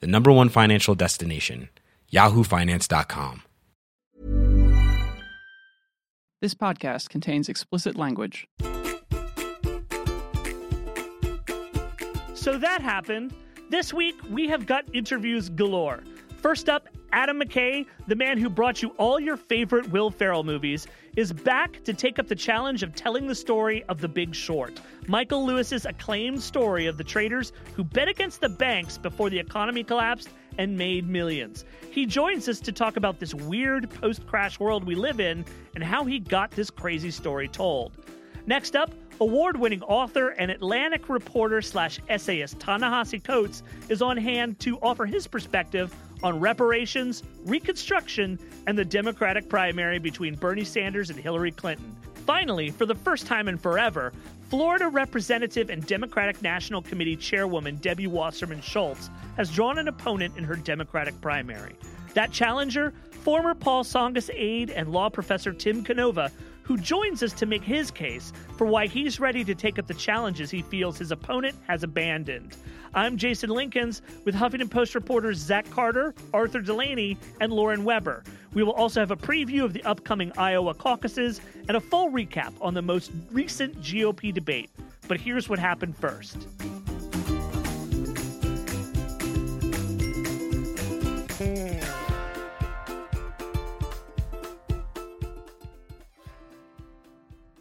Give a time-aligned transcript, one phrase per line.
[0.00, 1.68] the number one financial destination,
[2.12, 3.42] yahoofinance.com.
[6.40, 8.46] This podcast contains explicit language.
[12.34, 13.34] So that happened.
[13.70, 16.02] This week, we have got interviews galore.
[16.42, 20.88] First up, Adam McKay, the man who brought you all your favorite Will Ferrell movies,
[21.14, 24.80] is back to take up the challenge of telling the story of The Big Short,
[25.06, 29.84] Michael Lewis's acclaimed story of the traders who bet against the banks before the economy
[29.84, 31.64] collapsed and made millions.
[31.88, 35.44] He joins us to talk about this weird post crash world we live in
[35.76, 37.92] and how he got this crazy story told.
[38.46, 44.58] Next up, award winning author and Atlantic reporter slash essayist Ta-Nehisi Coates is on hand
[44.60, 51.18] to offer his perspective on reparations, Reconstruction, and the Democratic primary between Bernie Sanders and
[51.20, 51.94] Hillary Clinton.
[52.26, 54.12] Finally, for the first time in forever,
[54.48, 60.44] Florida Representative and Democratic National Committee Chairwoman Debbie Wasserman Schultz has drawn an opponent in
[60.44, 61.76] her Democratic primary.
[62.14, 66.32] That challenger, former Paul Tsongas aide and law professor Tim Canova,
[66.64, 69.94] who joins us to make his case for why he's ready to take up the
[69.94, 72.56] challenges he feels his opponent has abandoned.
[72.94, 78.22] I'm Jason Linkins with Huffington Post reporters Zach Carter, Arthur Delaney, and Lauren Weber.
[78.54, 82.52] We will also have a preview of the upcoming Iowa caucuses and a full recap
[82.60, 84.70] on the most recent GOP debate.
[85.06, 86.46] But here's what happened first.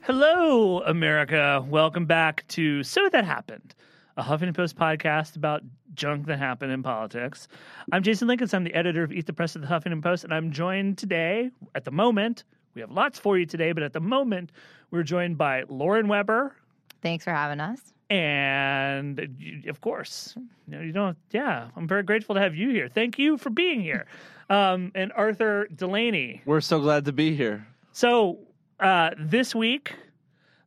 [0.06, 1.66] Hello, America.
[1.66, 3.74] Welcome back to So That Happened,
[4.18, 7.48] a Huffington Post podcast about junk that happened in politics.
[7.90, 8.54] I'm Jason Linkins.
[8.54, 11.52] I'm the editor of Eat the Press of the Huffington Post, and I'm joined today,
[11.74, 12.44] at the moment,
[12.74, 14.52] we have lots for you today, but at the moment,
[14.92, 16.54] we're joined by Lauren Weber.
[17.02, 17.80] Thanks for having us.
[18.10, 20.34] And of course,
[20.68, 22.90] you know, you don't, yeah, I'm very grateful to have you here.
[22.90, 24.06] Thank you for being here.
[24.50, 26.42] Um, and Arthur Delaney.
[26.46, 27.66] We're so glad to be here.
[27.94, 28.40] So,
[28.80, 29.94] uh, this week,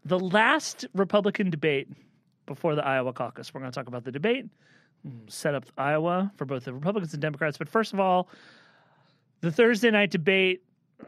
[0.04, 1.88] the last Republican debate
[2.46, 3.52] before the Iowa caucus.
[3.52, 4.46] We're going to talk about the debate,
[5.28, 7.58] set up Iowa for both the Republicans and Democrats.
[7.58, 8.28] But first of all,
[9.40, 10.62] the Thursday night debate.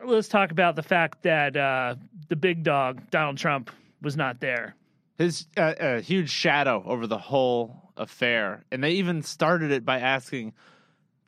[0.05, 1.95] Let's talk about the fact that uh,
[2.29, 3.71] the big dog, Donald Trump,
[4.03, 4.75] was not there.
[5.17, 9.99] His uh, a huge shadow over the whole affair, and they even started it by
[9.99, 10.53] asking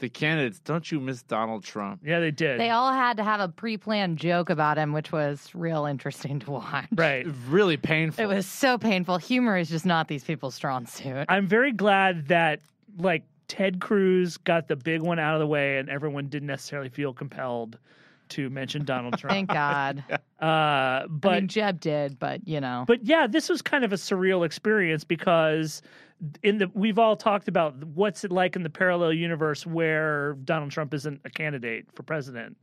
[0.00, 2.58] the candidates, "Don't you miss Donald Trump?" Yeah, they did.
[2.58, 6.50] They all had to have a pre-planned joke about him, which was real interesting to
[6.50, 6.86] watch.
[6.94, 7.26] right.
[7.48, 8.24] Really painful.
[8.24, 9.18] It was so painful.
[9.18, 11.26] Humor is just not these people's strong suit.
[11.28, 12.60] I'm very glad that
[12.98, 16.88] like Ted Cruz got the big one out of the way, and everyone didn't necessarily
[16.88, 17.78] feel compelled
[18.30, 19.32] to mention Donald Trump.
[19.32, 20.04] Thank God.
[20.40, 22.84] Uh, but I mean, Jeb did, but you know.
[22.86, 25.82] But yeah, this was kind of a surreal experience because
[26.42, 30.70] in the we've all talked about what's it like in the parallel universe where Donald
[30.70, 32.56] Trump isn't a candidate for president.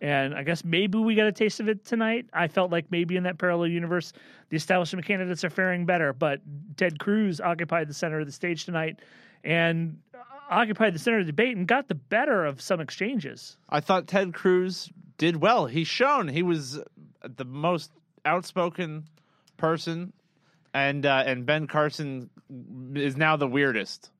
[0.00, 2.26] And I guess maybe we got a taste of it tonight.
[2.32, 4.12] I felt like maybe in that parallel universe,
[4.48, 6.12] the establishment candidates are faring better.
[6.12, 6.40] But
[6.76, 8.98] Ted Cruz occupied the center of the stage tonight
[9.44, 9.98] and
[10.50, 13.56] occupied the center of the debate and got the better of some exchanges.
[13.68, 15.66] I thought Ted Cruz did well.
[15.66, 16.80] He's shown he was
[17.22, 17.92] the most
[18.24, 19.04] outspoken
[19.56, 20.12] person,
[20.74, 22.30] and uh, and Ben Carson
[22.94, 24.10] is now the weirdest.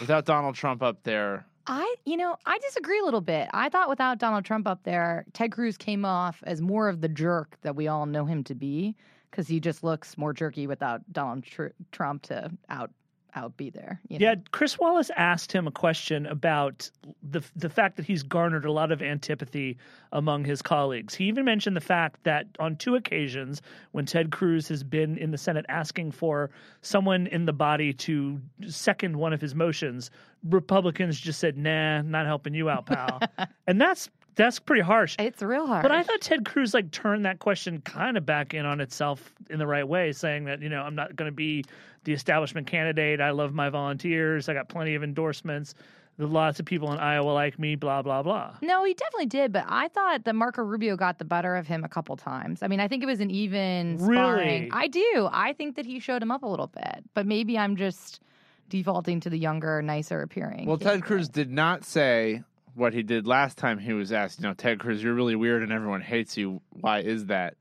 [0.00, 3.48] Without Donald Trump up there, I, you know, I disagree a little bit.
[3.52, 7.08] I thought without Donald Trump up there, Ted Cruz came off as more of the
[7.08, 8.94] jerk that we all know him to be
[9.30, 12.90] because he just looks more jerky without Donald Tr- Trump to out
[13.36, 14.00] out be there.
[14.08, 14.26] You know?
[14.26, 16.90] Yeah, Chris Wallace asked him a question about
[17.22, 19.76] the the fact that he's garnered a lot of antipathy
[20.12, 21.14] among his colleagues.
[21.14, 23.62] He even mentioned the fact that on two occasions
[23.92, 26.50] when Ted Cruz has been in the Senate asking for
[26.80, 30.10] someone in the body to second one of his motions,
[30.42, 33.20] Republicans just said, "Nah, not helping you out, pal."
[33.66, 35.16] and that's that's pretty harsh.
[35.18, 35.82] It's real hard.
[35.82, 39.32] But I thought Ted Cruz like turned that question kind of back in on itself
[39.50, 41.64] in the right way, saying that you know I'm not going to be
[42.04, 43.20] the establishment candidate.
[43.20, 44.48] I love my volunteers.
[44.48, 45.74] I got plenty of endorsements.
[46.18, 47.76] There's lots of people in Iowa like me.
[47.76, 48.54] Blah blah blah.
[48.62, 51.82] No, he definitely did, but I thought that Marco Rubio got the better of him
[51.82, 52.62] a couple times.
[52.62, 54.64] I mean, I think it was an even sparring.
[54.64, 54.70] Really?
[54.70, 55.28] I do.
[55.32, 58.20] I think that he showed him up a little bit, but maybe I'm just
[58.68, 60.66] defaulting to the younger, nicer appearing.
[60.66, 61.02] Well, Ted.
[61.02, 62.42] Cruz did not say
[62.76, 64.38] what he did last time he was asked.
[64.38, 66.60] You know, Ted Cruz, you're really weird and everyone hates you.
[66.70, 67.54] Why is that?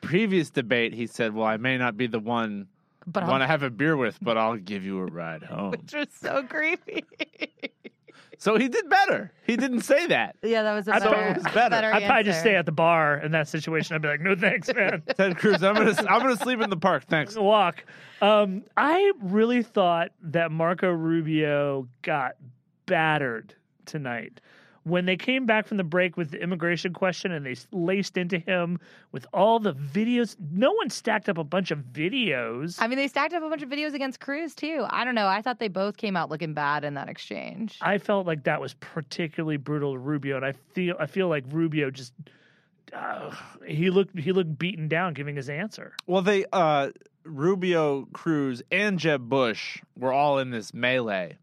[0.00, 2.66] Previous debate, he said, "Well, I may not be the one
[3.06, 5.72] but I want to have a beer with, but I'll give you a ride home."
[5.72, 7.04] which was so creepy.
[8.38, 9.32] so he did better.
[9.46, 10.36] He didn't say that.
[10.42, 11.70] yeah, that was a I better, thought it was better.
[11.70, 13.94] better I'd probably just stay at the bar in that situation.
[13.94, 15.02] I'd be like, no thanks, man.
[15.16, 17.04] Ted Cruz, I'm gonna I'm gonna sleep in the park.
[17.06, 17.36] Thanks.
[17.38, 17.84] walk.
[18.20, 22.36] Um, I really thought that Marco Rubio got
[22.86, 23.54] battered
[23.86, 24.40] tonight.
[24.84, 28.38] When they came back from the break with the immigration question and they laced into
[28.38, 28.78] him
[29.12, 32.76] with all the videos, no one stacked up a bunch of videos.
[32.78, 34.84] I mean, they stacked up a bunch of videos against Cruz too.
[34.90, 35.26] I don't know.
[35.26, 37.78] I thought they both came out looking bad in that exchange.
[37.80, 41.44] I felt like that was particularly brutal to Rubio, and I feel I feel like
[41.48, 42.12] Rubio just
[42.92, 43.34] uh,
[43.66, 45.94] he looked he looked beaten down giving his answer.
[46.06, 46.90] Well, they uh
[47.24, 51.38] Rubio, Cruz, and Jeb Bush were all in this melee,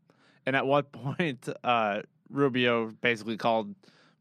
[0.46, 3.75] and at what point uh Rubio basically called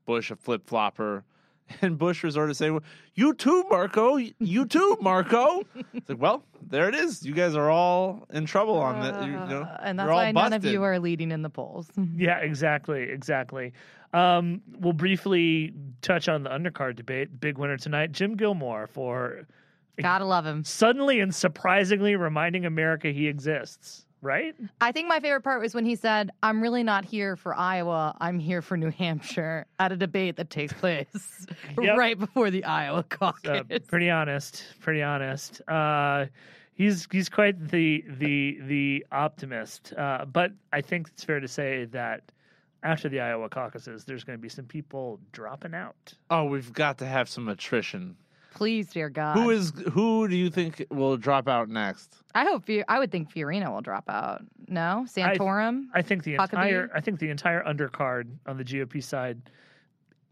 [0.06, 1.24] Bush a flip flopper.
[1.82, 2.80] And Bush resorted to saying,
[3.14, 4.16] "You too, Marco.
[4.16, 5.62] You too, Marco."
[5.94, 7.24] it's like, well, there it is.
[7.24, 9.24] You guys are all in trouble on that.
[9.24, 11.86] You, know, Uh, and that's you're why none of you are leading in the polls.
[12.16, 13.72] Yeah, exactly, exactly.
[14.12, 15.72] Um, we'll briefly
[16.02, 17.38] touch on the undercard debate.
[17.40, 19.46] Big winner tonight, Jim Gilmore for
[20.02, 20.64] Gotta love him.
[20.64, 24.06] suddenly and surprisingly reminding America he exists.
[24.22, 24.54] Right?
[24.80, 28.14] I think my favorite part was when he said, I'm really not here for Iowa.
[28.20, 31.46] I'm here for New Hampshire at a debate that takes place
[31.80, 31.96] Yep.
[31.96, 33.62] right before the Iowa caucus.
[33.70, 34.64] Uh, pretty honest.
[34.80, 35.62] Pretty honest.
[35.68, 36.26] Uh,
[36.74, 39.94] he's he's quite the the the optimist.
[39.96, 42.22] Uh, but I think it's fair to say that
[42.82, 46.14] after the Iowa caucuses, there's going to be some people dropping out.
[46.30, 48.16] Oh, we've got to have some attrition.
[48.54, 49.36] Please, dear God.
[49.36, 50.28] Who is who?
[50.28, 52.19] Do you think will drop out next?
[52.34, 54.42] I hope I would think Fiorina will drop out.
[54.68, 55.04] No?
[55.08, 55.86] Santorum?
[55.94, 56.44] I think the Huckabee?
[56.52, 59.40] entire I think the entire undercard on the GOP side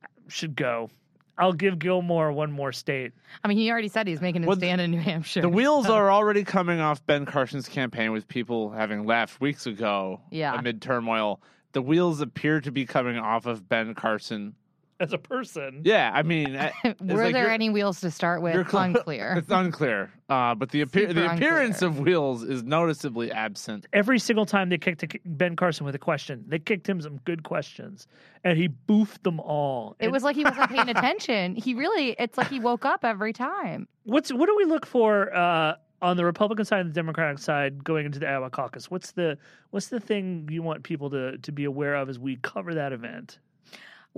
[0.04, 0.90] uh, should go.
[1.36, 3.12] I'll give Gilmore one more state.
[3.44, 5.40] I mean, he already said he's making his Well, stand in New Hampshire.
[5.40, 10.20] The wheels are already coming off Ben Carson's campaign with people having left weeks ago
[10.30, 10.58] Yeah.
[10.58, 11.40] amid turmoil.
[11.72, 14.54] The wheels appear to be coming off of Ben Carson.
[15.00, 16.54] As a person, Yeah, I mean,
[17.00, 18.54] Were like there any wheels to start with?
[18.54, 19.34] you're cl- Unclear.
[19.36, 22.00] It's unclear, uh, but the appear Super the appearance unclear.
[22.00, 23.86] of wheels is noticeably absent.
[23.92, 27.44] every single time they kicked Ben Carson with a question, they kicked him some good
[27.44, 28.08] questions,
[28.42, 29.94] and he boofed them all.
[30.00, 31.54] It And was like he wasn't paying attention.
[31.54, 33.86] He really, it's like he woke up every time.
[34.04, 37.84] what's what do we look for uh, on the Republican side and the Democratic side
[37.84, 38.90] going into the Iowa caucus?
[38.90, 39.38] What's the
[39.70, 42.92] what's the thing you want people to to be aware of as we cover that
[42.92, 43.38] event?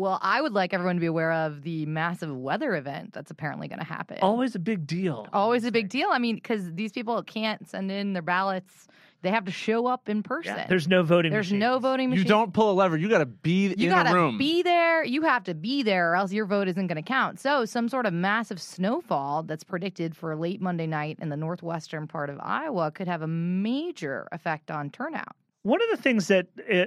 [0.00, 3.68] Well, I would like everyone to be aware of the massive weather event that's apparently
[3.68, 4.16] going to happen.
[4.22, 5.28] Always a big deal.
[5.30, 6.08] Always a big deal.
[6.10, 8.88] I mean, because these people can't send in their ballots,
[9.20, 10.56] they have to show up in person.
[10.56, 11.30] Yeah, there's no voting.
[11.32, 11.60] There's machines.
[11.60, 12.24] no voting machine.
[12.24, 13.76] You don't pull a lever; you got to be there.
[13.76, 14.38] You in gotta a room.
[14.38, 15.04] be there.
[15.04, 17.38] You have to be there, or else your vote isn't going to count.
[17.38, 22.06] So, some sort of massive snowfall that's predicted for late Monday night in the northwestern
[22.06, 25.36] part of Iowa could have a major effect on turnout.
[25.62, 26.86] One of the things that uh,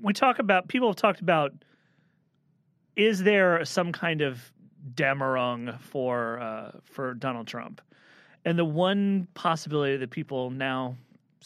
[0.00, 1.52] we talk about, people have talked about,
[2.96, 4.52] is there some kind of
[4.94, 7.80] demerung for uh, for Donald Trump?
[8.44, 10.96] And the one possibility that people now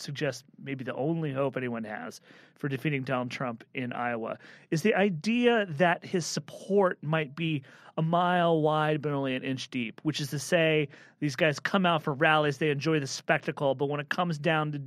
[0.00, 2.20] suggest, maybe the only hope anyone has
[2.56, 4.38] for defeating Donald Trump in Iowa,
[4.70, 7.62] is the idea that his support might be
[7.96, 10.00] a mile wide but only an inch deep.
[10.02, 10.88] Which is to say,
[11.20, 14.72] these guys come out for rallies, they enjoy the spectacle, but when it comes down
[14.72, 14.80] to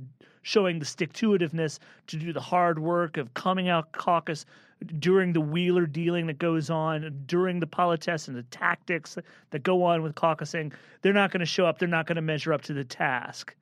[0.44, 4.44] showing the stick to itiveness to do the hard work of coming out caucus
[4.98, 9.16] during the wheeler dealing that goes on during the politics and the tactics
[9.50, 12.22] that go on with caucusing they're not going to show up they're not going to
[12.22, 13.54] measure up to the task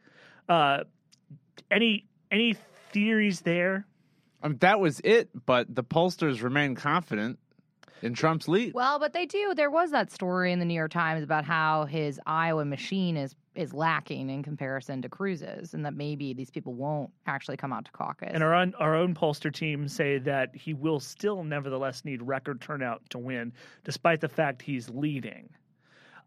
[0.49, 0.83] uh,
[1.71, 2.55] any any
[2.93, 3.87] theories there
[4.43, 7.39] Um, that was it, but the pollsters remain confident
[8.03, 8.75] in Trump's lead.
[8.75, 9.55] Well, but they do.
[9.55, 13.35] There was that story in the New York Times about how his Iowa machine is
[13.55, 17.85] is lacking in comparison to Cruz's, and that maybe these people won't actually come out
[17.85, 18.31] to caucus.
[18.33, 22.63] and our own, our own pollster team say that he will still nevertheless need record
[22.63, 23.53] turnout to win
[23.85, 25.51] despite the fact he's leading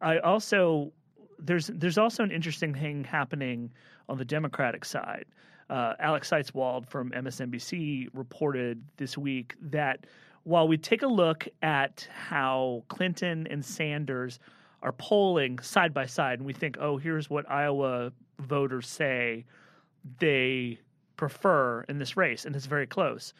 [0.02, 0.92] i also
[1.40, 3.72] there's there's also an interesting thing happening
[4.10, 5.26] on the democratic side
[5.70, 10.06] uh, alex seitzwald from msnbc reported this week that
[10.44, 14.40] while we take a look at how clinton and sanders
[14.82, 19.44] are polling side by side and we think oh here's what iowa voters say
[20.20, 20.80] they
[21.16, 23.34] prefer in this race, and it's very close.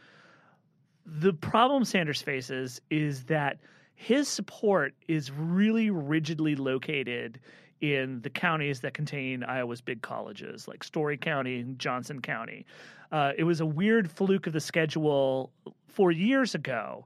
[1.06, 3.60] The problem Sanders faces is that
[3.94, 7.40] his support is really rigidly located
[7.82, 12.66] in the counties that contain Iowa's big colleges, like Story County and Johnson County.
[13.12, 15.52] Uh, it was a weird fluke of the schedule
[15.88, 17.06] four years ago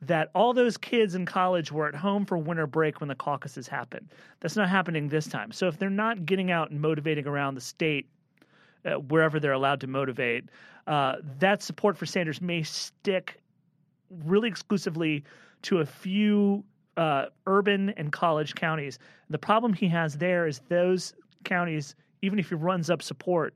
[0.00, 3.66] that all those kids in college were at home for winter break when the caucuses
[3.66, 4.08] happened.
[4.40, 5.50] That's not happening this time.
[5.50, 8.08] So if they're not getting out and motivating around the state,
[8.84, 10.44] uh, wherever they're allowed to motivate,
[10.86, 13.40] uh, that support for Sanders may stick
[14.24, 15.24] really exclusively
[15.62, 16.64] to a few
[16.98, 18.98] uh, urban and college counties.
[19.30, 21.14] The problem he has there is those
[21.44, 23.54] counties, even if he runs up support,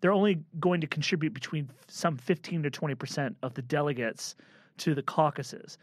[0.00, 4.34] they're only going to contribute between some 15 to 20 percent of the delegates
[4.78, 5.76] to the caucuses.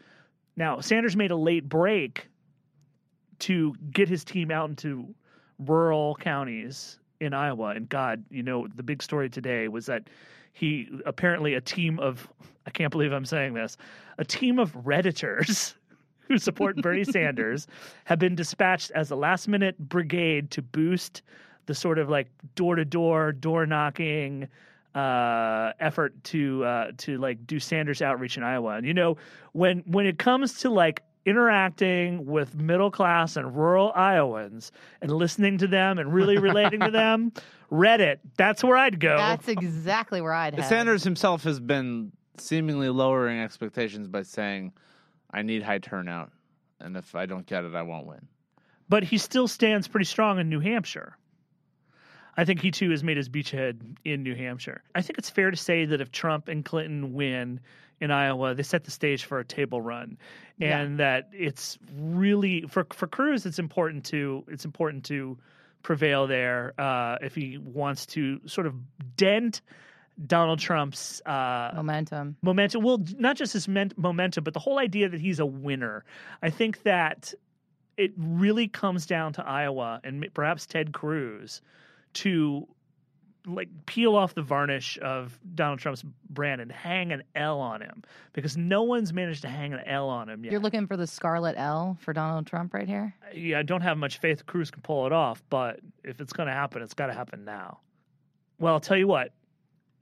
[0.56, 2.28] Now, Sanders made a late break
[3.40, 5.14] to get his team out into
[5.58, 7.68] rural counties in Iowa.
[7.68, 10.08] And God, you know, the big story today was that
[10.54, 12.28] he apparently a team of
[12.66, 13.76] I can't believe I'm saying this,
[14.18, 15.74] a team of redditors
[16.28, 17.66] who support Bernie Sanders
[18.04, 21.22] have been dispatched as a last minute brigade to boost
[21.66, 24.48] the sort of like door to door, door knocking
[24.94, 28.76] uh, effort to uh, to like do Sanders outreach in Iowa.
[28.76, 29.16] And you know,
[29.52, 34.70] when when it comes to like interacting with middle class and rural Iowans
[35.02, 37.32] and listening to them and really relating to them,
[37.70, 39.16] Reddit, that's where I'd go.
[39.16, 40.68] That's exactly where I'd head.
[40.68, 44.72] Sanders himself has been seemingly lowering expectations by saying,
[45.36, 46.32] "I need high turnout,
[46.80, 48.28] and if I don't get it, I won't win."
[48.88, 51.16] but he still stands pretty strong in New Hampshire.
[52.36, 54.82] I think he too has made his beachhead in New Hampshire.
[54.94, 57.60] I think it's fair to say that if Trump and Clinton win
[58.00, 60.18] in Iowa, they set the stage for a table run,
[60.60, 63.46] and that it's really for for Cruz.
[63.46, 65.38] It's important to it's important to
[65.82, 68.74] prevail there uh, if he wants to sort of
[69.16, 69.62] dent
[70.24, 72.36] Donald Trump's uh, momentum.
[72.42, 72.82] momentum.
[72.82, 76.04] Well, not just his men- momentum, but the whole idea that he's a winner.
[76.42, 77.34] I think that
[77.96, 81.60] it really comes down to Iowa and perhaps Ted Cruz
[82.14, 82.66] to
[83.46, 88.02] like peel off the varnish of Donald Trump's brand and hang an L on him
[88.32, 90.50] because no one's managed to hang an L on him yet.
[90.50, 93.14] You're looking for the scarlet L for Donald Trump right here.
[93.32, 96.48] yeah, I don't have much faith Cruz can pull it off, but if it's going
[96.48, 97.78] to happen, it's got to happen now.
[98.58, 99.32] Well, I'll tell you what.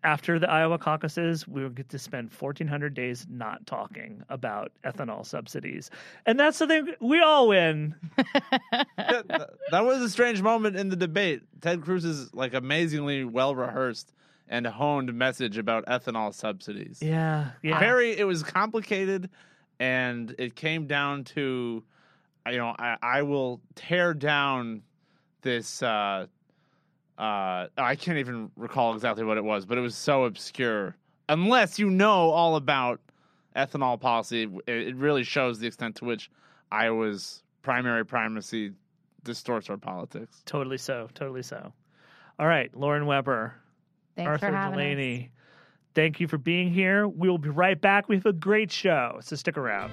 [0.05, 5.25] After the Iowa caucuses, we will get to spend 1,400 days not talking about ethanol
[5.25, 5.91] subsidies.
[6.27, 6.95] And that's the thing.
[7.01, 7.95] We all win.
[8.99, 11.41] that, that was a strange moment in the debate.
[11.63, 14.13] Ted Cruz's like amazingly well rehearsed
[14.47, 16.99] and honed message about ethanol subsidies.
[17.01, 17.53] Yeah.
[17.63, 17.81] Yeah.
[17.81, 19.31] Very, it was complicated,
[19.81, 21.83] and it came down to,
[22.47, 24.83] you know, I, I will tear down
[25.41, 25.83] this.
[25.83, 26.27] Uh,
[27.19, 30.97] uh, I can't even recall exactly what it was, but it was so obscure.
[31.29, 33.01] Unless you know all about
[33.57, 36.31] ethanol policy, it, it really shows the extent to which
[36.73, 38.73] Iowa's primary primacy
[39.23, 40.43] distorts our politics.
[40.45, 41.09] Totally so.
[41.15, 41.73] Totally so.
[42.39, 42.75] All right.
[42.77, 43.55] Lauren Weber,
[44.17, 45.31] Thanks Arthur for having Delaney.
[45.95, 47.07] Thank you for being here.
[47.07, 48.09] We will be right back.
[48.09, 49.93] We have a great show, so stick around.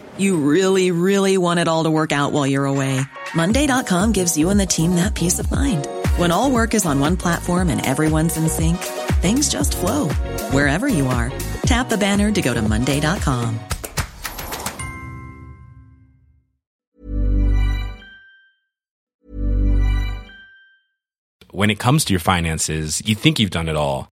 [0.21, 3.01] You really, really want it all to work out while you're away.
[3.33, 5.87] Monday.com gives you and the team that peace of mind.
[6.17, 8.77] When all work is on one platform and everyone's in sync,
[9.23, 10.09] things just flow
[10.53, 11.31] wherever you are.
[11.63, 13.59] Tap the banner to go to Monday.com.
[21.49, 24.11] When it comes to your finances, you think you've done it all.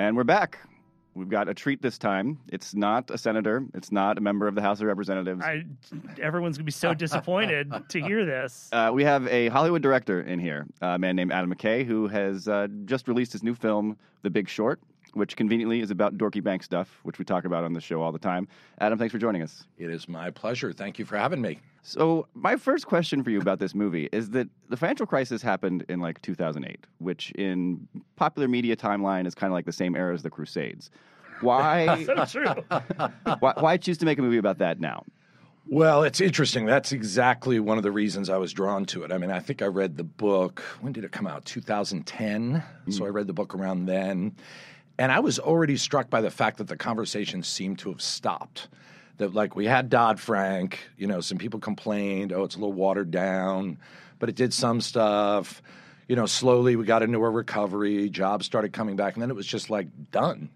[0.00, 0.58] And we're back.
[1.14, 2.38] We've got a treat this time.
[2.48, 3.66] It's not a senator.
[3.74, 5.42] It's not a member of the House of Representatives.
[5.44, 5.66] I,
[6.18, 8.70] everyone's gonna be so disappointed to hear this.
[8.72, 12.48] Uh, we have a Hollywood director in here, a man named Adam McKay, who has
[12.48, 14.80] uh, just released his new film, The Big Short,
[15.12, 18.10] which conveniently is about dorky bank stuff, which we talk about on the show all
[18.10, 18.48] the time.
[18.78, 19.66] Adam, thanks for joining us.
[19.76, 20.72] It is my pleasure.
[20.72, 21.58] Thank you for having me.
[21.82, 25.84] So, my first question for you about this movie is that the financial crisis happened
[25.88, 30.12] in like 2008, which in popular media timeline is kind of like the same era
[30.12, 30.90] as the Crusades.
[31.40, 32.64] Why, So
[33.40, 35.04] why, why choose to make a movie about that now?
[35.66, 36.66] Well, it's interesting.
[36.66, 39.12] That's exactly one of the reasons I was drawn to it.
[39.12, 41.44] I mean, I think I read the book, when did it come out?
[41.44, 42.62] 2010.
[42.86, 42.92] Mm.
[42.92, 44.34] So I read the book around then.
[44.98, 48.68] And I was already struck by the fact that the conversation seemed to have stopped.
[49.20, 52.72] That, like, we had Dodd Frank, you know, some people complained, oh, it's a little
[52.72, 53.76] watered down,
[54.18, 55.62] but it did some stuff.
[56.08, 59.36] You know, slowly we got into a recovery, jobs started coming back, and then it
[59.36, 60.48] was just like done.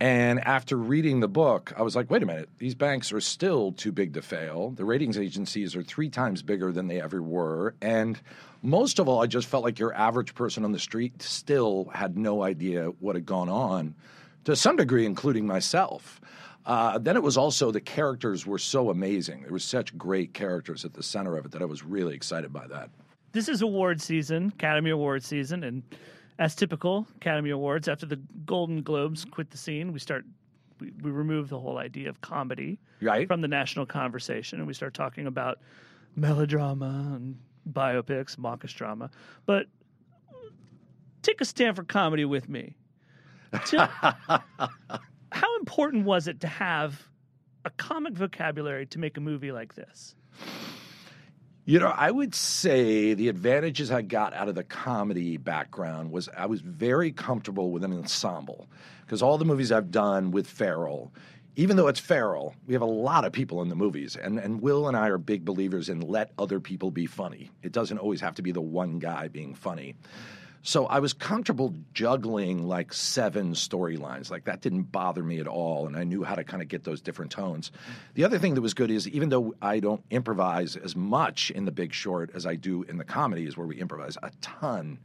[0.00, 3.70] And after reading the book, I was like, wait a minute, these banks are still
[3.70, 4.70] too big to fail.
[4.70, 7.76] The ratings agencies are three times bigger than they ever were.
[7.80, 8.20] And
[8.62, 12.18] most of all, I just felt like your average person on the street still had
[12.18, 13.94] no idea what had gone on,
[14.42, 16.20] to some degree, including myself.
[16.64, 19.42] Uh, then it was also the characters were so amazing.
[19.42, 22.52] There were such great characters at the center of it that I was really excited
[22.52, 22.90] by that.
[23.32, 25.82] this is award season, Academy Award season, and
[26.38, 30.24] as typical Academy Awards, after the Golden Globes quit the scene, we start
[30.80, 33.26] we, we remove the whole idea of comedy Right.
[33.28, 35.58] from the national conversation, and we start talking about
[36.16, 37.36] melodrama and
[37.72, 39.10] biopics, mawkish drama.
[39.46, 39.66] But
[41.22, 42.74] take a stand for comedy with me.
[45.32, 47.08] how important was it to have
[47.64, 50.14] a comic vocabulary to make a movie like this?
[51.64, 56.28] You know, I would say the advantages I got out of the comedy background was
[56.36, 58.68] I was very comfortable with an ensemble
[59.02, 61.12] because all the movies I've done with Ferrell,
[61.54, 64.60] even though it's Ferrell, we have a lot of people in the movies, and and
[64.60, 67.52] Will and I are big believers in let other people be funny.
[67.62, 69.94] It doesn't always have to be the one guy being funny.
[70.64, 74.30] So I was comfortable juggling like seven storylines.
[74.30, 75.88] Like that didn't bother me at all.
[75.88, 77.72] And I knew how to kind of get those different tones.
[78.14, 81.64] The other thing that was good is even though I don't improvise as much in
[81.64, 85.00] The Big Short as I do in the comedies where we improvise a ton.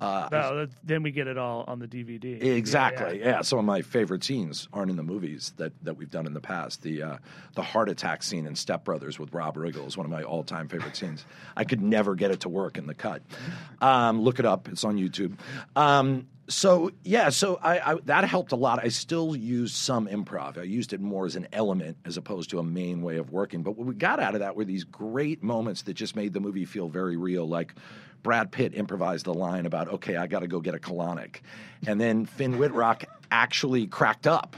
[0.00, 2.40] Uh, No, then we get it all on the DVD.
[2.42, 3.20] Exactly.
[3.20, 6.34] Yeah, Some of my favorite scenes aren't in the movies that, that we've done in
[6.34, 6.82] the past.
[6.82, 7.16] The uh,
[7.54, 10.44] the heart attack scene in Step Brothers with Rob Riggle is one of my all
[10.44, 11.24] time favorite scenes.
[11.56, 13.22] I could never get it to work in the cut.
[13.80, 14.68] Um, look it up.
[14.68, 15.36] It's on YouTube.
[15.74, 18.80] Um, so yeah, so I, I that helped a lot.
[18.82, 20.56] I still use some improv.
[20.58, 23.62] I used it more as an element as opposed to a main way of working.
[23.62, 26.40] But what we got out of that were these great moments that just made the
[26.40, 27.46] movie feel very real.
[27.46, 27.74] Like
[28.22, 31.40] Brad Pitt improvised the line about, "Okay, I got to go get a colonic,"
[31.86, 34.56] and then Finn Wittrock actually cracked up,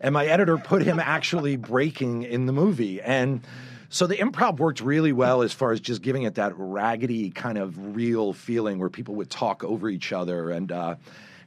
[0.00, 3.40] and my editor put him actually breaking in the movie, and
[3.88, 7.58] so the improv worked really well as far as just giving it that raggedy kind
[7.58, 10.72] of real feeling where people would talk over each other and.
[10.72, 10.96] Uh,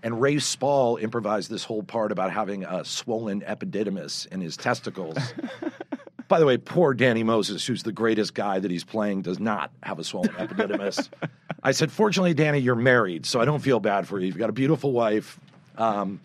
[0.04, 5.17] and Rafe Spall improvised this whole part about having a swollen epididymis in his testicles.
[6.28, 9.72] By the way, poor Danny Moses, who's the greatest guy that he's playing, does not
[9.84, 11.10] have a swollen epididymis.
[11.63, 14.28] I said, fortunately, Danny, you're married, so I don't feel bad for you.
[14.28, 15.40] You've got a beautiful wife.
[15.78, 16.20] Um,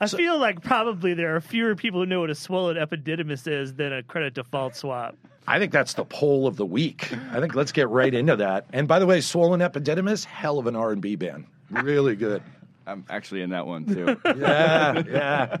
[0.00, 3.74] I feel like probably there are fewer people who know what a swollen epididymis is
[3.74, 5.16] than a credit default swap.
[5.46, 7.12] I think that's the poll of the week.
[7.30, 8.66] I think let's get right into that.
[8.72, 11.44] And by the way, Swollen Epididymis, hell of an R&B band.
[11.70, 12.42] Really good.
[12.86, 14.18] I'm actually in that one too.
[14.38, 15.56] Yeah, yeah.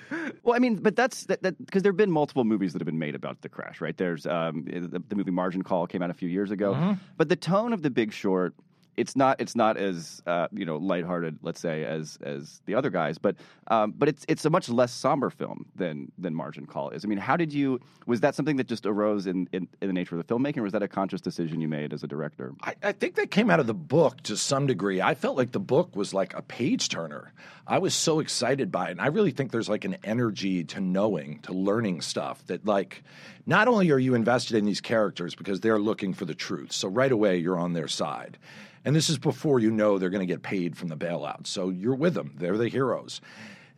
[0.42, 2.98] well, I mean, but that's that because there have been multiple movies that have been
[2.98, 3.96] made about the crash, right?
[3.96, 7.36] There's um, the, the movie Margin Call came out a few years ago, but the
[7.36, 8.54] tone of The Big Short.
[8.96, 9.40] It's not.
[9.40, 13.18] It's not as uh, you know lighthearted, let's say, as as the other guys.
[13.18, 13.36] But
[13.68, 17.04] um, but it's it's a much less somber film than than Margin Call is.
[17.04, 17.80] I mean, how did you?
[18.06, 20.62] Was that something that just arose in in, in the nature of the filmmaking, or
[20.62, 22.52] was that a conscious decision you made as a director?
[22.62, 25.00] I, I think that came out of the book to some degree.
[25.00, 27.32] I felt like the book was like a page turner.
[27.66, 28.92] I was so excited by it.
[28.92, 33.02] And I really think there's like an energy to knowing, to learning stuff that, like,
[33.46, 36.72] not only are you invested in these characters because they're looking for the truth.
[36.72, 38.38] So right away, you're on their side.
[38.84, 41.46] And this is before you know they're going to get paid from the bailout.
[41.46, 43.20] So you're with them, they're the heroes.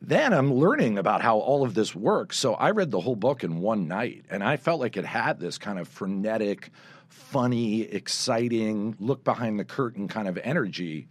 [0.01, 2.38] Then I'm learning about how all of this works.
[2.38, 5.40] So I read the whole book in one night, and I felt like it had
[5.40, 6.71] this kind of frenetic,
[7.09, 11.09] funny, exciting, look behind the curtain kind of energy.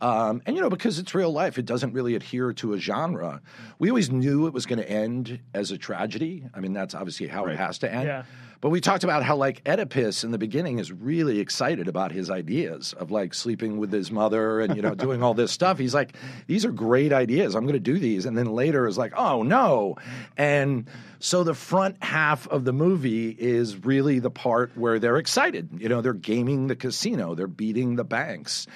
[0.00, 3.40] Um, and you know, because it's real life, it doesn't really adhere to a genre.
[3.78, 6.44] We always knew it was going to end as a tragedy.
[6.52, 8.08] I mean, that's obviously how it has to end.
[8.08, 8.24] Yeah.
[8.62, 12.30] But we talked about how like Oedipus in the beginning is really excited about his
[12.30, 15.78] ideas of like sleeping with his mother and you know doing all this stuff.
[15.78, 16.14] He's like,
[16.46, 17.56] these are great ideas.
[17.56, 19.96] I'm going to do these, and then later is like, oh no,
[20.36, 25.68] and so the front half of the movie is really the part where they're excited.
[25.76, 28.68] You know, they're gaming the casino, they're beating the banks.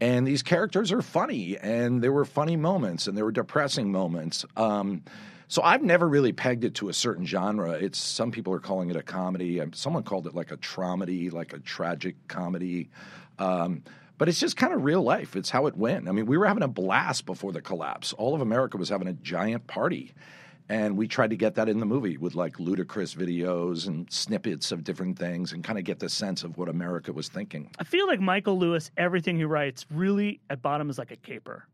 [0.00, 4.44] And these characters are funny, and there were funny moments, and there were depressing moments.
[4.56, 5.02] Um,
[5.54, 7.74] so I've never really pegged it to a certain genre.
[7.74, 9.60] It's some people are calling it a comedy.
[9.60, 12.90] Um, Someone called it like a dramedy, like a tragic comedy.
[13.38, 13.84] Um,
[14.18, 15.36] but it's just kind of real life.
[15.36, 16.08] It's how it went.
[16.08, 18.12] I mean, we were having a blast before the collapse.
[18.14, 20.12] All of America was having a giant party.
[20.68, 24.72] And we tried to get that in the movie with like ludicrous videos and snippets
[24.72, 27.70] of different things and kind of get the sense of what America was thinking.
[27.78, 31.68] I feel like Michael Lewis, everything he writes, really at bottom is like a caper.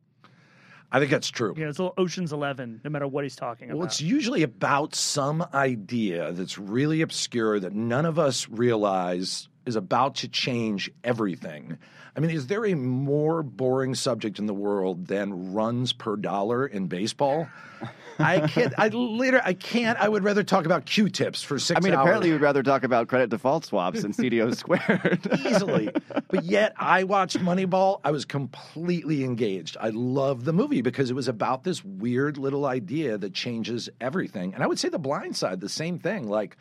[0.92, 1.55] I think that's true.
[1.57, 3.79] Yeah, it's a little Ocean's Eleven, no matter what he's talking Well, about.
[3.81, 9.77] Well, it's usually about some idea that's really obscure that none of us realize is
[9.77, 11.79] about to change everything.
[12.16, 16.66] I mean, is there a more boring subject in the world than runs per dollar
[16.66, 17.49] in baseball?
[18.18, 18.75] I can't.
[18.77, 19.40] I later.
[19.42, 19.99] I can't.
[19.99, 21.81] I would rather talk about Q-tips for six.
[21.81, 22.03] I mean, hours.
[22.03, 25.20] apparently you'd rather talk about credit default swaps than CDO squared.
[25.46, 25.90] easily.
[26.29, 28.01] But yet, I watched Moneyball.
[28.05, 29.77] I was completely engaged.
[29.81, 34.53] I loved the movie because it was about this weird little idea that changes everything.
[34.53, 36.29] And I would say The Blind Side, the same thing.
[36.29, 36.59] Like,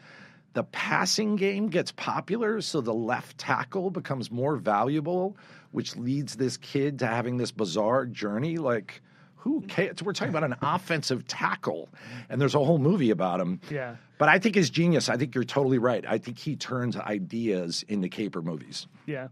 [0.60, 5.38] the passing game gets popular, so the left tackle becomes more valuable,
[5.72, 8.58] which leads this kid to having this bizarre journey.
[8.58, 9.02] Like,
[9.38, 10.04] who cares?
[10.04, 11.88] We're talking about an offensive tackle,
[12.28, 13.62] and there's a whole movie about him.
[13.72, 13.96] Yeah.
[14.18, 16.04] But I think his genius, I think you're totally right.
[16.06, 18.86] I think he turns ideas into caper movies.
[19.06, 19.30] yeah.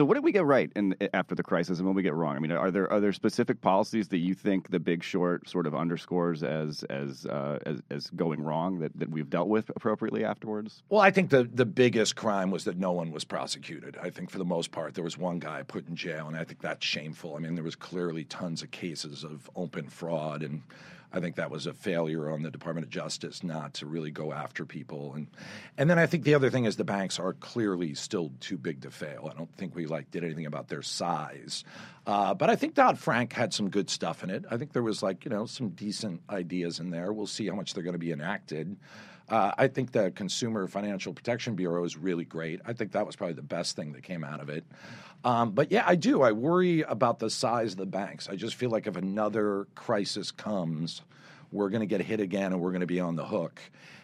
[0.00, 2.14] So what did we get right in after the crisis, and what did we get
[2.14, 2.34] wrong?
[2.34, 5.66] I mean, are there are there specific policies that you think The Big Short sort
[5.66, 10.24] of underscores as as uh, as, as going wrong that, that we've dealt with appropriately
[10.24, 10.82] afterwards?
[10.88, 13.98] Well, I think the, the biggest crime was that no one was prosecuted.
[14.02, 16.44] I think for the most part, there was one guy put in jail, and I
[16.44, 17.36] think that's shameful.
[17.36, 20.62] I mean, there was clearly tons of cases of open fraud, and
[21.12, 24.32] I think that was a failure on the Department of Justice not to really go
[24.32, 25.14] after people.
[25.14, 25.26] And
[25.76, 28.82] and then I think the other thing is the banks are clearly still too big
[28.82, 29.28] to fail.
[29.30, 31.64] I don't think we like did anything about their size.
[32.06, 34.44] Uh, but I think Dodd Frank had some good stuff in it.
[34.50, 37.12] I think there was like you know some decent ideas in there.
[37.12, 38.76] We'll see how much they're going to be enacted.
[39.30, 42.60] Uh, I think the Consumer Financial Protection Bureau is really great.
[42.66, 44.64] I think that was probably the best thing that came out of it.
[45.24, 46.22] Um, but yeah, I do.
[46.22, 48.28] I worry about the size of the banks.
[48.28, 51.02] I just feel like if another crisis comes,
[51.52, 53.60] we're going to get hit again and we're going to be on the hook.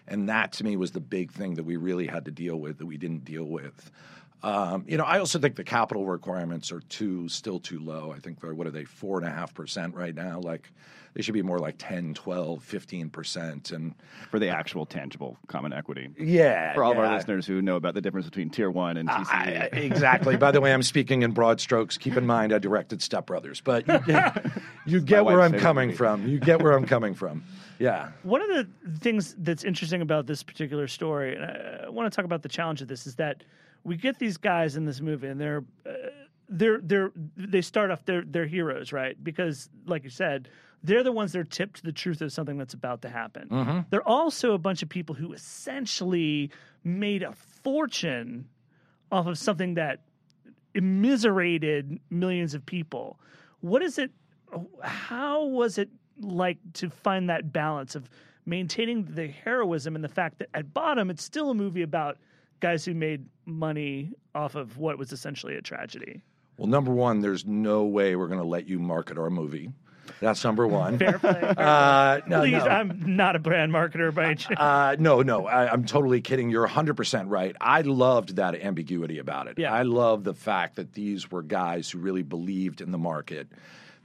[0.07, 2.79] And that to me was the big thing that we really had to deal with
[2.79, 3.91] that we didn't deal with.
[4.43, 8.13] Um, you know, I also think the capital requirements are too still too low.
[8.15, 10.39] I think they're what are they four and a half percent right now?
[10.41, 10.71] Like
[11.15, 13.71] they should be more like 10, 12, 15 percent.
[13.71, 13.95] And
[14.31, 16.11] For the actual tangible common equity.
[16.19, 19.09] yeah, For all of our listeners who know about the difference between tier one and
[19.09, 19.27] TCE.
[19.31, 20.37] I, I- exactly.
[20.37, 21.97] By the way, I'm speaking in broad strokes.
[21.97, 24.47] Keep in mind, I directed Step Brothers, but you get,
[24.87, 25.97] you get where I'm coming movie.
[25.97, 26.29] from.
[26.29, 27.43] You get where I'm coming from.
[27.79, 28.11] Yeah.
[28.23, 28.69] One of the
[29.01, 32.49] things that's interesting about this particular story, and I, I want to talk about the
[32.51, 33.43] challenge of this, is that
[33.87, 35.93] we get these guys in this movie, and they're uh,
[36.49, 39.17] they're they're they start off they're they're heroes, right?
[39.23, 40.49] Because, like you said,
[40.83, 43.49] they're the ones that are tipped to the truth of something that's about to happen.
[43.91, 46.51] They're also a bunch of people who essentially
[46.83, 48.49] made a fortune
[49.13, 50.01] off of something that
[50.75, 53.21] immiserated millions of people.
[53.61, 54.11] What is it?
[54.83, 58.11] How was it like to find that balance of
[58.47, 62.17] maintaining the heroism and the fact that at bottom it's still a movie about
[62.61, 66.23] guys who made money off of what was essentially a tragedy?
[66.57, 69.71] Well, number one, there's no way we're going to let you market our movie.
[70.21, 70.99] That's number one.
[70.99, 71.43] Fair play.
[71.57, 72.61] Uh, no, Please, no.
[72.61, 74.59] I'm not a brand marketer by any chance.
[74.59, 76.49] Uh, no, no, I, I'm totally kidding.
[76.51, 77.57] You're 100% right.
[77.61, 79.59] I loved that ambiguity about it.
[79.59, 79.73] Yeah.
[79.73, 83.49] I love the fact that these were guys who really believed in the market.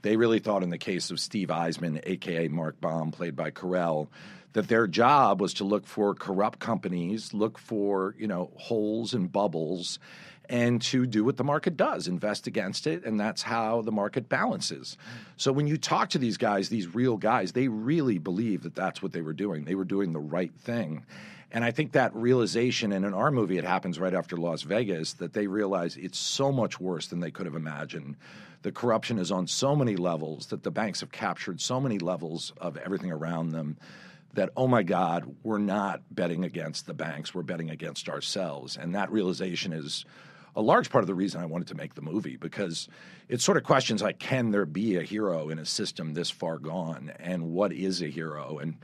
[0.02, 4.08] They really thought, in the case of Steve Eisman, aka Mark Baum, played by Carell,
[4.52, 9.30] that their job was to look for corrupt companies, look for you know holes and
[9.30, 9.98] bubbles,
[10.48, 14.28] and to do what the market does, invest against it, and that's how the market
[14.28, 14.96] balances.
[15.36, 19.02] So when you talk to these guys, these real guys, they really believe that that's
[19.02, 19.64] what they were doing.
[19.64, 21.04] They were doing the right thing.
[21.54, 25.14] And I think that realization, and in our movie, it happens right after Las Vegas,
[25.14, 28.16] that they realize it's so much worse than they could have imagined.
[28.62, 32.52] The corruption is on so many levels that the banks have captured so many levels
[32.58, 33.76] of everything around them
[34.34, 38.76] that, oh my God, we're not betting against the banks, we're betting against ourselves.
[38.76, 40.04] And that realization is
[40.54, 42.88] a large part of the reason I wanted to make the movie because
[43.28, 46.58] it sort of questions like, can there be a hero in a system this far
[46.58, 47.12] gone?
[47.18, 48.58] And what is a hero?
[48.58, 48.76] And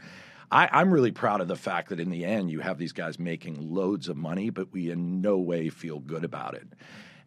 [0.51, 3.19] I, I'm really proud of the fact that in the end you have these guys
[3.19, 6.69] making loads of money, but we in no way feel good about it.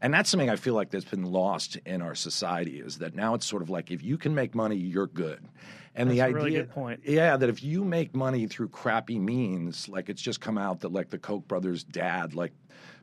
[0.01, 3.35] And that's something I feel like that's been lost in our society is that now
[3.35, 5.47] it's sort of like if you can make money, you're good.
[5.93, 7.01] And the That's a idea, really good point.
[7.03, 10.91] yeah, that if you make money through crappy means, like it's just come out that
[10.91, 12.53] like the Koch brothers' dad, like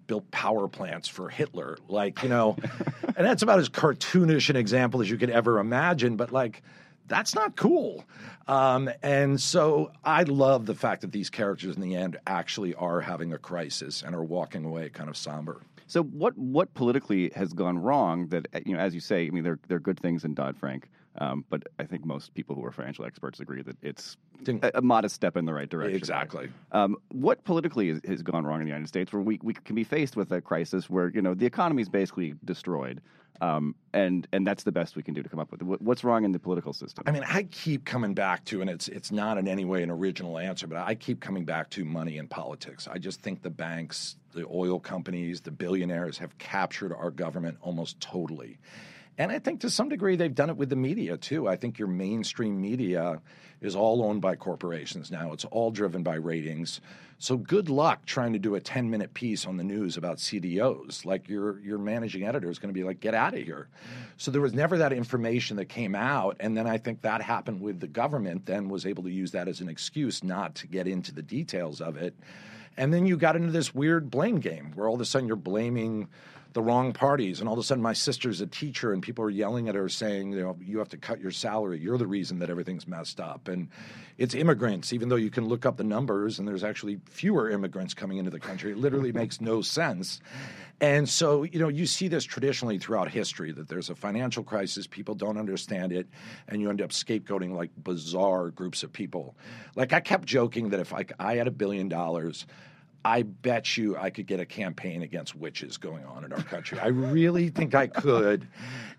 [0.07, 2.57] built power plants for Hitler, like you know,
[3.17, 6.17] and that's about as cartoonish an example as you could ever imagine.
[6.17, 6.63] But like,
[7.07, 8.05] that's not cool.
[8.49, 13.03] Um, and so I love the fact that these characters in the end actually are
[13.03, 15.61] having a crisis and are walking away kind of somber.
[15.89, 19.43] So what what politically has gone wrong that you know as you say I mean
[19.43, 20.89] there there are good things in Dodd Frank
[21.21, 24.83] um, but I think most people who are financial experts agree that it's a, a
[24.83, 25.97] modest step in the right direction.
[25.97, 26.49] Exactly.
[26.73, 29.75] Um, what politically has, has gone wrong in the United States where we, we can
[29.75, 33.01] be faced with a crisis where you know the economy is basically destroyed
[33.41, 36.25] um, and and that's the best we can do to come up with what's wrong
[36.25, 37.05] in the political system.
[37.07, 39.91] I mean, I keep coming back to, and it's it's not in any way an
[39.91, 42.89] original answer, but I keep coming back to money and politics.
[42.89, 48.01] I just think the banks, the oil companies, the billionaires have captured our government almost
[48.01, 48.59] totally.
[49.19, 51.49] And I think to some degree they've done it with the media too.
[51.49, 53.21] I think your mainstream media
[53.61, 55.33] is all owned by corporations now.
[55.33, 56.81] It's all driven by ratings.
[57.19, 61.05] So good luck trying to do a 10 minute piece on the news about CDOs.
[61.05, 63.69] Like your your managing editor is going to be like, get out of here.
[63.69, 64.03] Mm-hmm.
[64.19, 66.37] So there was never that information that came out.
[66.39, 69.49] And then I think that happened with the government, then was able to use that
[69.49, 72.15] as an excuse not to get into the details of it.
[72.77, 75.37] And then you got into this weird blame game where all of a sudden you're
[75.37, 76.07] blaming
[76.59, 79.31] the wrong parties, and all of a sudden my sister's a teacher, and people are
[79.31, 81.79] yelling at her saying, you know, you have to cut your salary.
[81.79, 83.47] You're the reason that everything's messed up.
[83.47, 83.69] And
[84.17, 87.95] it's immigrants, even though you can look up the numbers, and there's actually fewer immigrants
[87.95, 88.73] coming into the country.
[88.73, 90.21] It literally makes no sense.
[90.81, 94.89] And so, you know, you see this traditionally throughout history that there's a financial crisis,
[94.89, 96.09] people don't understand it,
[96.49, 99.37] and you end up scapegoating like bizarre groups of people.
[99.77, 102.47] Like I kept joking that if I, I had a billion dollars,
[103.09, 106.79] I bet you I could get a campaign against witches going on in our country.
[106.79, 108.47] I really think I could.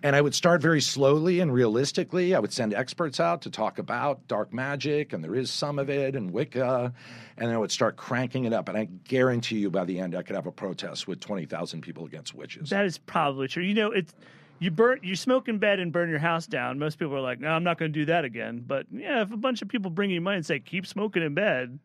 [0.02, 2.34] And I would start very slowly and realistically.
[2.34, 5.92] I would send experts out to talk about dark magic, and there is some of
[5.92, 6.92] it, and Wicca.
[7.38, 8.68] And then I would start cranking it up.
[8.68, 12.08] And I guarantee you by the end, I could have a protest with 20,000 people
[12.08, 12.72] against witches.
[12.72, 13.62] That is probably true.
[13.62, 14.16] You know, it's
[14.60, 16.80] you burn you smoke in bed and burn your house down.
[16.80, 19.32] Most people are like, "No, I'm not going to do that again." But yeah, if
[19.32, 21.80] a bunch of people bring you money and say, "Keep smoking in bed,"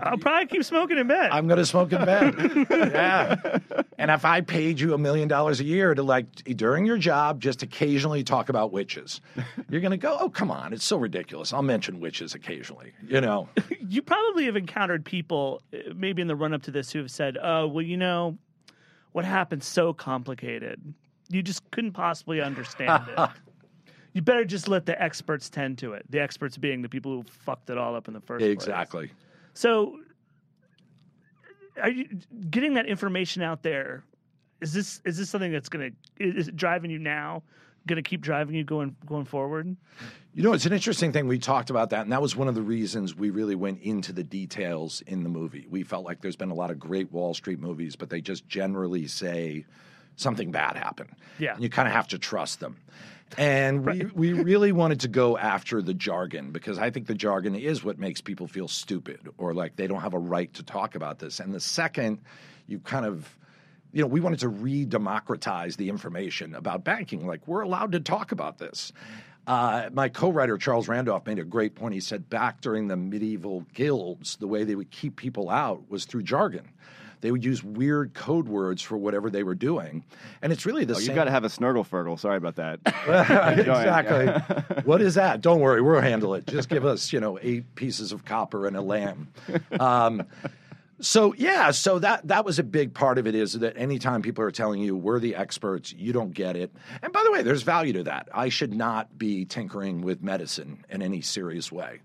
[0.00, 1.30] I'll probably keep smoking in bed.
[1.30, 2.66] I'm going to smoke in bed.
[2.70, 3.58] yeah.
[3.98, 6.26] And if I paid you a million dollars a year to like
[6.56, 9.20] during your job just occasionally talk about witches,
[9.70, 13.20] you're going to go, "Oh, come on, it's so ridiculous." I'll mention witches occasionally, you
[13.20, 13.48] know.
[13.88, 17.10] you probably have encountered people, uh, maybe in the run up to this, who have
[17.10, 18.36] said, "Oh, well, you know,
[19.12, 20.94] what happened so complicated.
[21.28, 23.30] You just couldn't possibly understand it."
[24.14, 26.06] You better just let the experts tend to it.
[26.08, 28.52] The experts being the people who fucked it all up in the first place.
[28.52, 29.10] exactly.
[29.54, 29.98] So,
[31.82, 32.08] are you
[32.48, 34.04] getting that information out there?
[34.60, 37.42] Is this is this something that's going to is it driving you now?
[37.86, 39.76] Going to keep driving you going going forward?
[40.32, 41.26] You know, it's an interesting thing.
[41.26, 44.12] We talked about that, and that was one of the reasons we really went into
[44.12, 45.66] the details in the movie.
[45.68, 48.46] We felt like there's been a lot of great Wall Street movies, but they just
[48.46, 49.66] generally say
[50.16, 51.10] something bad happened.
[51.38, 51.54] Yeah.
[51.54, 52.76] And you kind of have to trust them.
[53.36, 57.54] And we, we really wanted to go after the jargon because I think the jargon
[57.54, 60.94] is what makes people feel stupid or like they don't have a right to talk
[60.94, 61.40] about this.
[61.40, 62.20] And the second
[62.66, 63.36] you kind of
[63.92, 67.26] you know, we wanted to re-democratize the information about banking.
[67.26, 68.92] Like we're allowed to talk about this.
[69.46, 71.94] Uh, my co-writer Charles Randolph made a great point.
[71.94, 76.06] He said back during the medieval guilds, the way they would keep people out was
[76.06, 76.70] through jargon.
[77.24, 80.04] They would use weird code words for whatever they were doing,
[80.42, 81.06] and it's really the Oh, same.
[81.06, 82.18] you've got to have a snurgle fergle.
[82.18, 82.80] Sorry about that.
[82.86, 84.26] exactly.
[84.84, 85.40] what is that?
[85.40, 86.46] Don't worry, we'll handle it.
[86.46, 89.28] Just give us, you know, eight pieces of copper and a lamb.
[89.80, 90.24] Um,
[91.00, 93.34] so yeah, so that that was a big part of it.
[93.34, 96.72] Is that anytime people are telling you we're the experts, you don't get it.
[97.02, 98.28] And by the way, there's value to that.
[98.34, 102.00] I should not be tinkering with medicine in any serious way.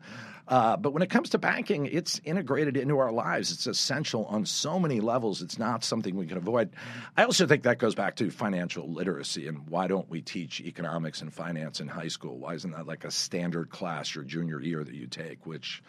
[0.49, 3.51] Uh, but when it comes to banking, it's integrated into our lives.
[3.51, 5.43] It's essential on so many levels.
[5.43, 6.71] It's not something we can avoid.
[7.15, 11.21] I also think that goes back to financial literacy and why don't we teach economics
[11.21, 12.39] and finance in high school?
[12.39, 15.45] Why isn't that like a standard class your junior year that you take?
[15.45, 15.83] Which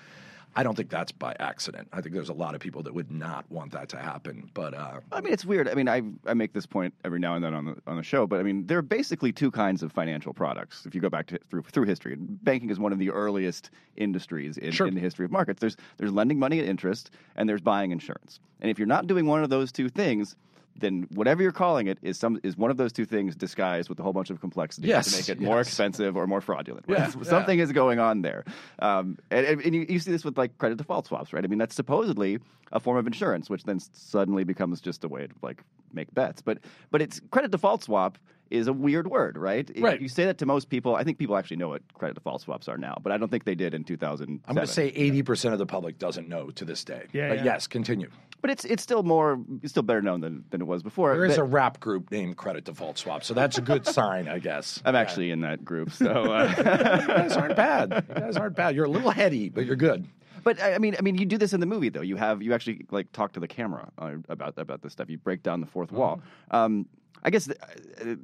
[0.56, 1.88] I don't think that's by accident.
[1.92, 4.50] I think there's a lot of people that would not want that to happen.
[4.52, 5.68] But uh, I mean, it's weird.
[5.68, 8.02] I mean, I I make this point every now and then on the on the
[8.02, 10.86] show, but I mean, there are basically two kinds of financial products.
[10.86, 14.58] If you go back to through through history, banking is one of the earliest industries
[14.58, 14.86] in, Sure.
[14.88, 15.60] in the history of markets.
[15.60, 18.40] There's there's lending money at interest, and there's buying insurance.
[18.60, 20.36] And if you're not doing one of those two things,
[20.76, 23.98] then whatever you're calling it is some is one of those two things disguised with
[24.00, 26.86] a whole bunch of complexity Yes, to make it more expensive or more fraudulent.
[26.88, 26.98] right?
[27.14, 28.44] Yeah, Something is going on there,
[28.78, 31.44] um, and, and and you, you see this with like credit default swaps, right?
[31.44, 32.38] I mean, that's supposedly
[32.72, 36.40] a form of insurance, which then suddenly becomes just a way to like make bets.
[36.40, 36.58] But
[36.90, 38.16] but it's credit default swap
[38.50, 39.68] is a weird word, right?
[39.70, 40.00] It- Right.
[40.00, 40.94] You say that to most people.
[40.96, 43.44] I think people actually know what credit default swaps are now, but I don't think
[43.44, 44.40] they did in 2000.
[44.48, 47.06] I'm going to say 80% of the public doesn't know to this day.
[47.12, 47.44] Yeah, but yeah.
[47.44, 48.10] yes, continue.
[48.42, 51.12] but it's it's still more it's still better known than, than it was before.
[51.14, 54.28] There is But a rap group named Credit Default Swap, so that's a good sign,
[54.28, 54.82] I guess.
[54.84, 56.06] I'm actually in that group, so.
[56.30, 56.64] Uh, You
[57.06, 58.04] guys aren't bad.
[58.08, 58.74] You guys aren't bad.
[58.74, 60.06] You're a little heady, but you're good.
[60.42, 62.00] But I I mean, I mean, you do this in the movie though.
[62.00, 65.10] You have you actually like talk to the camera uh, about about this stuff.
[65.10, 66.22] You break down the 4th wall.
[66.50, 66.86] Um,
[67.22, 68.16] I guess uh,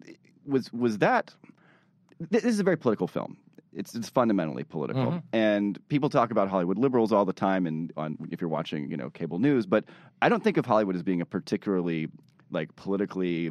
[0.47, 1.35] was was that.
[2.19, 3.37] This is a very political film.
[3.73, 7.67] It's it's fundamentally political, and people talk about Hollywood liberals all the time.
[7.67, 9.85] And on if you're watching, you know, cable news, but
[10.23, 12.09] I don't think of Hollywood as being a particularly
[12.51, 13.51] like politically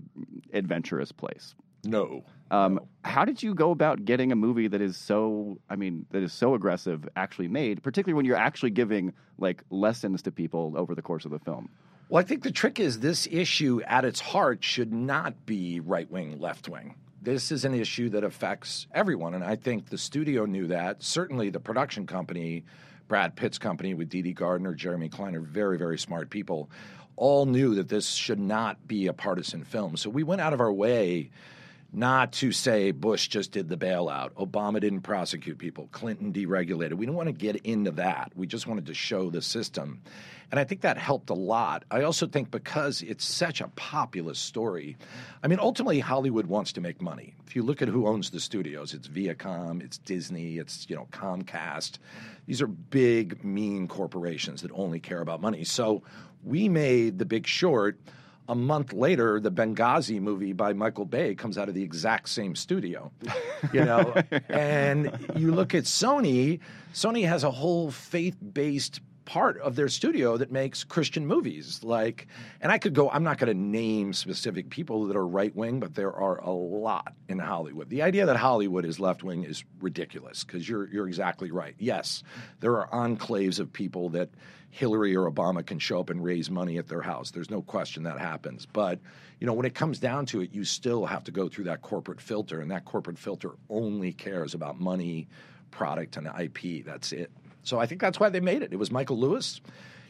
[0.53, 1.53] adventurous place.
[1.83, 2.23] No.
[2.51, 6.23] Um, How did you go about getting a movie that is so, I mean, that
[6.23, 10.95] is so aggressive actually made, particularly when you're actually giving like lessons to people over
[10.95, 11.69] the course of the film?
[12.07, 16.09] Well, I think the trick is this issue at its heart should not be right
[16.09, 16.93] wing, left wing.
[17.19, 19.33] This is an issue that affects everyone.
[19.33, 21.01] And I think the studio knew that.
[21.01, 22.63] Certainly the production company,
[23.07, 26.69] Brad Pitt's company with Dede Gardner, Jeremy Kleiner, very, very smart people,
[27.15, 29.97] all knew that this should not be a partisan film.
[29.97, 31.31] So we went out of our way
[31.93, 36.93] not to say Bush just did the bailout, Obama didn't prosecute people, Clinton deregulated.
[36.93, 38.31] We didn't want to get into that.
[38.35, 40.01] We just wanted to show the system.
[40.51, 41.83] And I think that helped a lot.
[41.89, 44.97] I also think because it's such a populist story,
[45.43, 47.33] I mean, ultimately, Hollywood wants to make money.
[47.47, 51.07] If you look at who owns the studios, it's Viacom, it's Disney, it's, you know,
[51.11, 51.97] Comcast.
[52.45, 55.63] These are big, mean corporations that only care about money.
[55.63, 56.03] So
[56.43, 57.99] we made The Big Short
[58.47, 62.55] a month later, the Benghazi movie by Michael Bay comes out of the exact same
[62.55, 63.11] studio.
[63.73, 64.13] You know,
[64.47, 66.59] and you look at Sony,
[66.93, 71.83] Sony has a whole faith-based part of their studio that makes Christian movies.
[71.83, 72.27] Like,
[72.61, 75.79] and I could go, I'm not going to name specific people that are right wing,
[75.79, 77.89] but there are a lot in Hollywood.
[77.89, 81.75] The idea that Hollywood is left wing is ridiculous because you're, you're exactly right.
[81.79, 82.23] Yes,
[82.59, 84.29] there are enclaves of people that
[84.75, 87.31] Hillary or Obama can show up and raise money at their house.
[87.31, 88.65] There's no question that happens.
[88.65, 88.99] But,
[89.39, 91.81] you know, when it comes down to it, you still have to go through that
[91.81, 95.29] corporate filter, and that corporate filter only cares about money,
[95.71, 96.83] product, and IP.
[96.85, 97.31] That's it.
[97.63, 98.73] So I think that's why they made it.
[98.73, 99.61] It was Michael Lewis.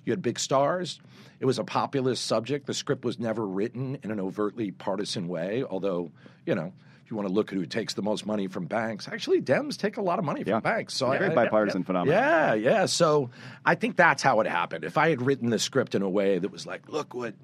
[0.03, 0.99] You had big stars.
[1.39, 2.65] It was a populist subject.
[2.65, 6.09] The script was never written in an overtly partisan way, although,
[6.47, 6.73] you know,
[7.09, 9.97] you want to look at who takes the most money from banks, actually, Dems take
[9.97, 10.59] a lot of money from Yeah.
[10.59, 10.93] banks.
[10.95, 12.17] So Very I- bipartisan phenomenon.
[12.19, 12.85] Yeah, yeah.
[12.87, 13.29] So
[13.65, 14.83] I think that's how it happened.
[14.83, 17.35] If I had written the script in a way that was like, look what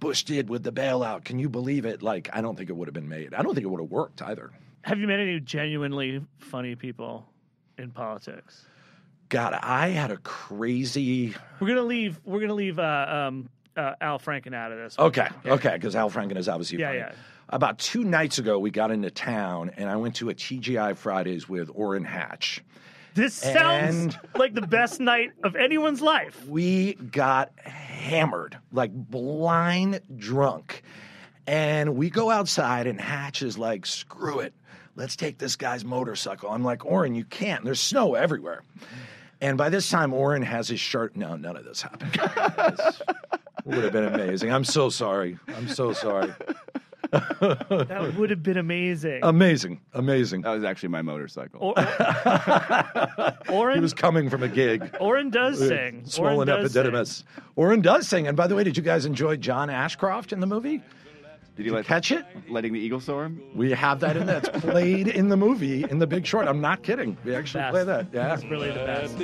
[0.00, 2.02] Bush did with the bailout, can you believe it?
[2.02, 3.34] Like, I don't think it would have been made.
[3.34, 4.50] I don't think it would have worked either.
[4.82, 7.26] Have you met any genuinely funny people
[7.78, 8.66] in politics?
[9.30, 11.34] God, I had a crazy.
[11.60, 12.20] We're gonna leave.
[12.24, 14.98] We're gonna leave uh, um, uh, Al Franken out of this.
[14.98, 16.98] Okay, okay, because Al Franken is obviously Yeah, funny.
[16.98, 17.12] yeah.
[17.48, 21.48] About two nights ago, we got into town, and I went to a TGI Fridays
[21.48, 22.64] with Orrin Hatch.
[23.14, 26.44] This sounds And- like the best night of anyone's life.
[26.48, 30.82] we got hammered, like blind drunk.
[31.46, 34.54] And we go outside, and Hatch is like, screw it.
[34.96, 36.50] Let's take this guy's motorcycle.
[36.50, 37.64] I'm like, Orrin, you can't.
[37.64, 38.62] There's snow everywhere.
[39.40, 41.14] And by this time, Orrin has his shirt.
[41.16, 42.18] No, none of this happened.
[43.66, 44.52] This would have been amazing.
[44.52, 45.38] I'm so sorry.
[45.56, 46.34] I'm so sorry.
[47.88, 49.20] That would have been amazing.
[49.22, 49.80] Amazing.
[49.92, 50.42] Amazing.
[50.42, 51.60] That was actually my motorcycle.
[51.60, 51.74] Or-
[53.54, 54.96] Orrin, uh, He was coming from a gig.
[55.00, 56.02] Orrin does uh, sing.
[56.06, 56.84] Swollen Orrin does sing.
[56.84, 57.24] epididymis.
[57.56, 58.26] Orrin does sing.
[58.26, 60.82] And by the way, did you guys enjoy John Ashcroft in the movie?
[61.56, 62.24] Did you let, Catch it?
[62.48, 63.40] letting the eagle soar him?
[63.54, 64.38] We have that in there.
[64.38, 66.48] It's played in the movie in The Big Short.
[66.48, 67.16] I'm not kidding.
[67.24, 67.72] We actually Best.
[67.72, 68.06] play that.
[68.12, 68.34] Yeah.
[68.34, 69.16] It's really the best.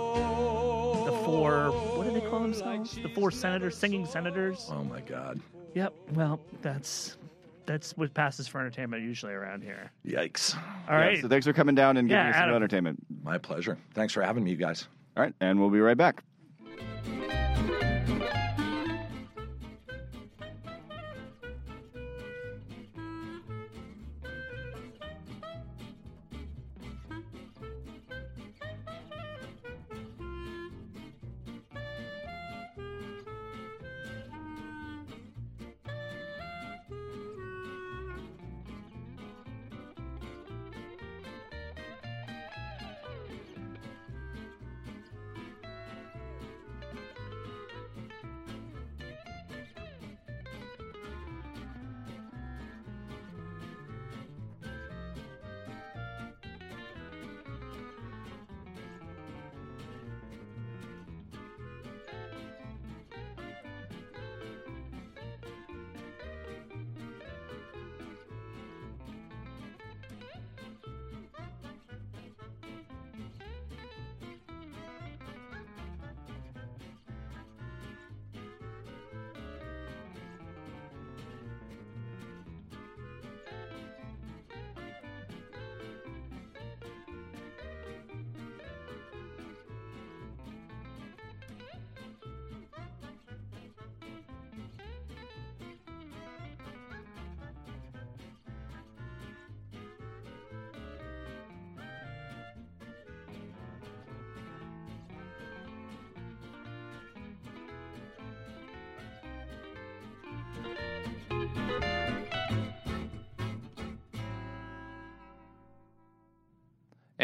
[0.00, 1.97] The four, what do they
[2.28, 2.98] call themselves?
[3.02, 4.68] The four senators, singing senators.
[4.72, 5.40] Oh my God.
[5.74, 5.92] Yep.
[6.14, 7.16] Well, that's
[7.66, 9.90] that's what passes for entertainment usually around here.
[10.06, 10.56] Yikes.
[10.88, 11.20] All right.
[11.20, 12.56] So thanks for coming down and giving Yeah, us some Adam.
[12.56, 12.98] entertainment.
[13.22, 13.76] My pleasure.
[13.94, 14.88] Thanks for having me, you guys.
[15.16, 16.22] All right, and we'll be right back.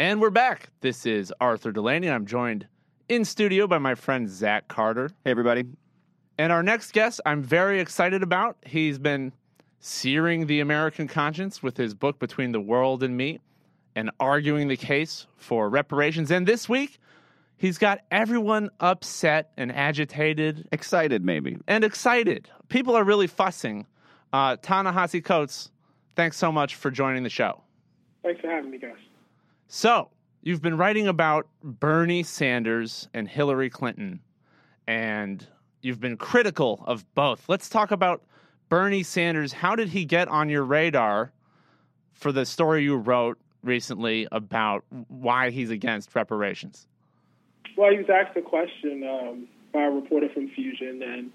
[0.05, 0.69] And we're back.
[0.81, 2.11] This is Arthur Delaney.
[2.11, 2.67] I'm joined
[3.09, 5.09] in studio by my friend Zach Carter.
[5.23, 5.65] Hey, everybody.
[6.37, 8.55] And our next guest, I'm very excited about.
[8.63, 9.33] He's been
[9.79, 13.39] searing the American conscience with his book Between the World and Me
[13.95, 16.29] and arguing the case for reparations.
[16.29, 16.99] And this week,
[17.57, 21.57] he's got everyone upset and agitated Excited, maybe.
[21.67, 22.47] and excited.
[22.69, 23.87] People are really fussing.
[24.31, 25.71] Uh, Ta-Nehisi Coates,
[26.15, 27.63] thanks so much for joining the show.
[28.21, 28.93] Thanks for having me, guys.
[29.77, 30.09] So,
[30.41, 34.21] you've been writing about Bernie Sanders and Hillary Clinton,
[34.87, 35.45] and
[35.81, 37.49] you've been critical of both.
[37.49, 38.23] Let's talk about
[38.69, 39.51] Bernie Sanders.
[39.51, 41.33] How did he get on your radar
[42.13, 46.87] for the story you wrote recently about why he's against reparations?
[47.75, 51.31] Well, he was asked a question um, by a reporter from Fusion, and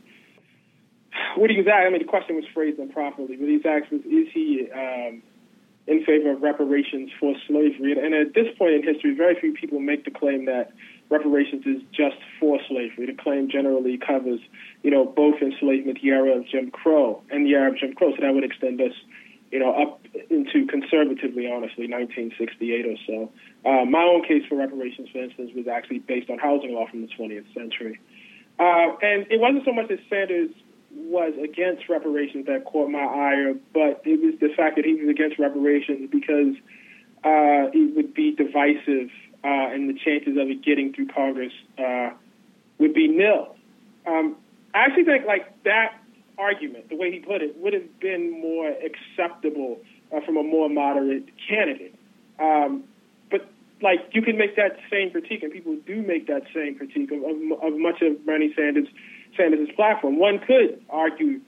[1.36, 3.92] what he was asked, I mean, the question was phrased improperly, but he was asked
[3.92, 5.22] is he um,
[5.90, 7.98] in favor of reparations for slavery?
[7.98, 10.72] And at this point in history, very few people make the claim that
[11.10, 13.06] reparations is just for slavery.
[13.06, 14.40] The claim generally covers,
[14.82, 18.14] you know, both enslavement, the era of Jim Crow, and the era of Jim Crow.
[18.14, 18.94] So that would extend us,
[19.50, 23.32] you know, up into conservatively, honestly, 1968 or so.
[23.68, 27.02] Uh, my own case for reparations, for instance, was actually based on housing law from
[27.02, 27.98] the 20th century.
[28.60, 30.54] Uh, and it wasn't so much that Sanders
[30.92, 35.08] was against reparations that caught my ire, but it was the fact that he was
[35.08, 36.54] against reparations because
[37.24, 39.10] uh, it would be divisive
[39.44, 42.10] uh, and the chances of it getting through Congress uh,
[42.78, 43.56] would be nil.
[44.06, 44.36] Um,
[44.74, 46.00] I actually think like that
[46.38, 49.80] argument, the way he put it, would have been more acceptable
[50.14, 51.94] uh, from a more moderate candidate.
[52.38, 52.84] Um,
[53.30, 53.48] but
[53.82, 57.22] like you can make that same critique, and people do make that same critique of,
[57.22, 58.88] of, of much of Bernie Sanders
[59.36, 60.18] Sanders' platform.
[60.18, 61.40] One could argue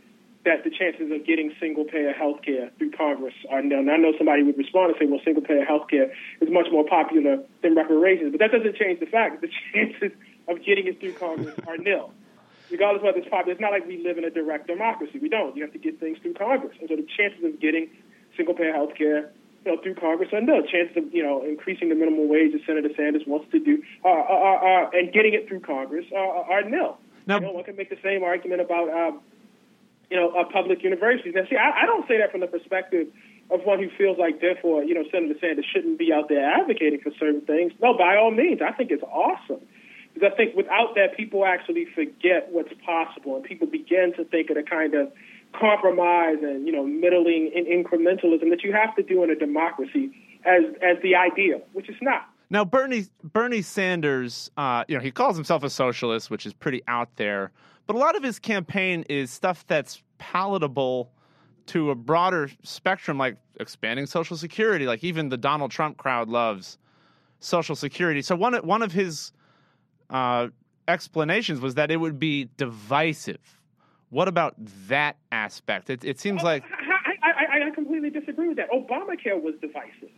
[0.44, 3.78] that the chances of getting single payer health care through Congress are nil.
[3.78, 6.84] I know somebody would respond and say, well, single payer health care is much more
[6.84, 8.32] popular than reparations.
[8.32, 10.10] But that doesn't change the fact that the chances
[10.48, 12.10] of getting it through Congress are nil.
[12.70, 15.18] Regardless of whether it's popular, it's not like we live in a direct democracy.
[15.20, 15.54] We don't.
[15.56, 16.74] You have to get things through Congress.
[16.80, 17.90] And so the chances of getting
[18.36, 19.30] single payer health care
[19.64, 20.62] you know, through Congress are nil.
[20.66, 24.08] Chances of, you know, increasing the minimum wage that Senator Sanders wants to do uh,
[24.08, 26.98] uh, uh, and getting it through Congress are, are nil.
[27.26, 29.20] Now, you know, one can make the same argument about, um,
[30.10, 31.34] you know, uh, public universities.
[31.34, 33.08] Now, see, I, I don't say that from the perspective
[33.50, 37.00] of one who feels like, therefore, you know, Senator Sanders shouldn't be out there advocating
[37.00, 37.72] for certain things.
[37.80, 39.60] No, by all means, I think it's awesome.
[40.14, 44.50] Because I think without that, people actually forget what's possible, and people begin to think
[44.50, 45.12] of the kind of
[45.52, 50.10] compromise and you know middling and incrementalism that you have to do in a democracy
[50.44, 52.28] as as the ideal, which is not.
[52.52, 56.82] Now, Bernie Bernie Sanders, uh, you know, he calls himself a socialist, which is pretty
[56.86, 57.50] out there.
[57.86, 61.10] But a lot of his campaign is stuff that's palatable
[61.68, 64.84] to a broader spectrum, like expanding Social Security.
[64.84, 66.76] Like even the Donald Trump crowd loves
[67.40, 68.20] Social Security.
[68.20, 69.32] So one one of his
[70.10, 70.48] uh,
[70.86, 73.62] explanations was that it would be divisive.
[74.10, 74.56] What about
[74.88, 75.88] that aspect?
[75.88, 76.64] It, it seems like
[77.22, 78.70] I, I, I completely disagree with that.
[78.70, 80.11] Obamacare was divisive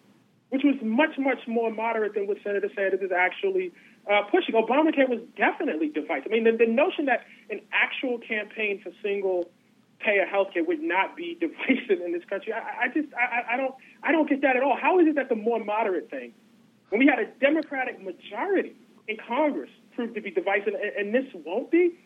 [0.55, 3.73] which was much, much more moderate than what Senator Sanders is actually
[4.07, 4.55] uh, pushing.
[4.55, 6.31] Obamacare was definitely divisive.
[6.31, 9.51] I mean, the, the notion that an actual campaign for single
[9.99, 13.57] payer health care would not be divisive in this country, I, I just, I, I
[13.57, 13.75] don't,
[14.05, 14.79] I don't get that at all.
[14.81, 16.33] How is it that the more moderate thing,
[16.91, 18.77] when we had a Democratic majority
[19.09, 21.99] in Congress, proved to be divisive, and, and this won't be?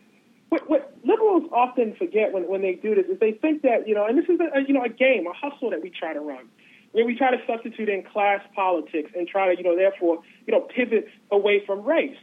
[0.49, 3.94] What, what liberals often forget when, when they do this is they think that you
[3.94, 6.14] know, and this is a, a you know a game, a hustle that we try
[6.14, 6.49] to run
[6.93, 10.53] where we try to substitute in class politics and try to, you know, therefore, you
[10.53, 12.16] know, pivot away from race.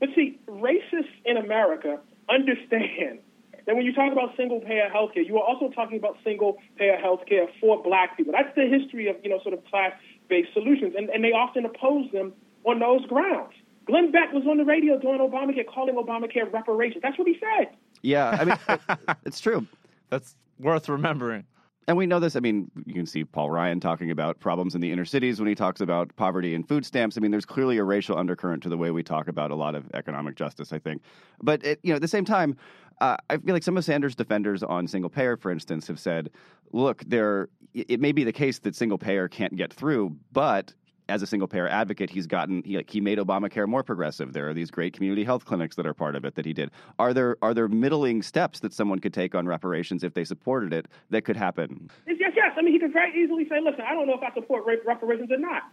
[0.00, 3.20] But see, racists in America understand
[3.66, 6.58] that when you talk about single payer health care, you are also talking about single
[6.76, 8.32] payer health care for black people.
[8.32, 9.92] That's the history of, you know, sort of class
[10.28, 10.94] based solutions.
[10.96, 12.32] And, and they often oppose them
[12.64, 13.52] on those grounds.
[13.86, 17.02] Glenn Beck was on the radio during Obamacare calling Obamacare reparations.
[17.02, 17.74] That's what he said.
[18.02, 19.66] Yeah, I mean, it's true.
[20.08, 21.46] That's worth remembering
[21.88, 22.36] and we know this.
[22.36, 25.48] I mean, you can see Paul Ryan talking about problems in the inner cities when
[25.48, 27.16] he talks about poverty and food stamps.
[27.16, 29.74] I mean, there's clearly a racial undercurrent to the way we talk about a lot
[29.74, 30.72] of economic justice.
[30.72, 31.02] I think,
[31.42, 32.56] but it, you know, at the same time,
[33.00, 36.30] uh, I feel like some of Sanders' defenders on single payer, for instance, have said,
[36.72, 40.74] "Look, there, it may be the case that single payer can't get through, but
[41.08, 44.32] as a single payer advocate, he's gotten he, like, he made Obamacare more progressive.
[44.32, 46.70] There are these great community health clinics that are part of it that he did.
[46.98, 50.72] Are there are there middling steps that someone could take on reparations if they supported
[50.72, 51.90] it that could happen?
[52.06, 52.52] Yes, yes.
[52.56, 55.30] I mean, he could very easily say, "Listen, I don't know if I support reparations
[55.30, 55.64] or not.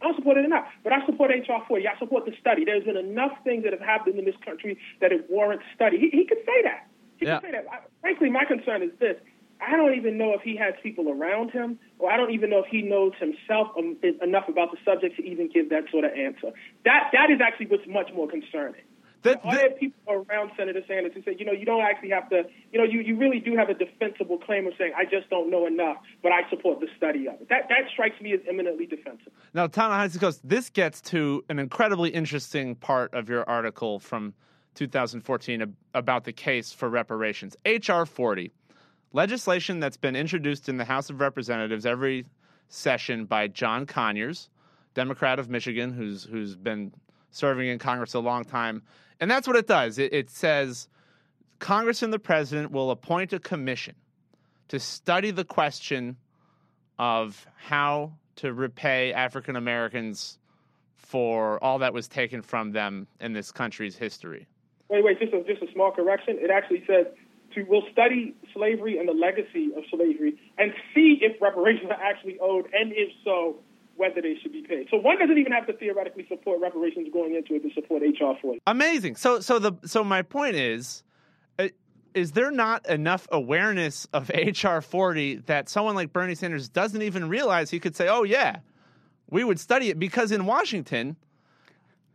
[0.00, 1.88] I don't support it or not, but I support HR 40.
[1.88, 2.64] I support the study.
[2.64, 5.98] There's been enough things that have happened in this country that it warrants study.
[5.98, 6.86] He, he could say that.
[7.16, 7.40] He yeah.
[7.40, 7.66] could say that.
[7.70, 9.16] I, frankly, my concern is this:
[9.60, 12.60] I don't even know if he has people around him, or I don't even know
[12.60, 16.12] if he knows himself um, enough about the subject to even give that sort of
[16.12, 16.52] answer.
[16.84, 18.82] That that is actually what's much more concerning.
[19.22, 22.30] That, Are there people around Senator Sanders who say, you know, you don't actually have
[22.30, 25.28] to, you know, you, you really do have a defensible claim of saying, I just
[25.28, 27.48] don't know enough, but I support the study of it.
[27.48, 29.32] That that strikes me as eminently defensive.
[29.54, 34.34] Now, Ta-Nehisi Coates, this gets to an incredibly interesting part of your article from
[34.76, 37.56] 2014 about the case for reparations.
[37.64, 38.06] H.R.
[38.06, 38.52] 40,
[39.12, 42.26] legislation that's been introduced in the House of Representatives every
[42.68, 44.50] session by John Conyers,
[44.94, 46.92] Democrat of Michigan, who's who's been
[47.30, 48.82] serving in Congress a long time.
[49.20, 49.98] And that's what it does.
[49.98, 50.88] It, it says
[51.58, 53.94] Congress and the president will appoint a commission
[54.68, 56.16] to study the question
[56.98, 60.38] of how to repay African Americans
[60.96, 64.46] for all that was taken from them in this country's history.
[64.88, 66.36] Wait, wait, just a, just a small correction.
[66.38, 67.06] It actually says
[67.54, 72.38] to will study slavery and the legacy of slavery and see if reparations are actually
[72.40, 73.56] owed, and if so,
[73.96, 74.86] whether they should be paid.
[74.90, 78.38] So one doesn't even have to theoretically support reparations going into it to support HR
[78.40, 78.60] 40.
[78.66, 79.16] Amazing.
[79.16, 81.02] So so the so my point is
[81.58, 81.68] uh,
[82.14, 87.28] is there not enough awareness of HR 40 that someone like Bernie Sanders doesn't even
[87.28, 88.58] realize he could say, "Oh yeah,
[89.30, 91.16] we would study it because in Washington,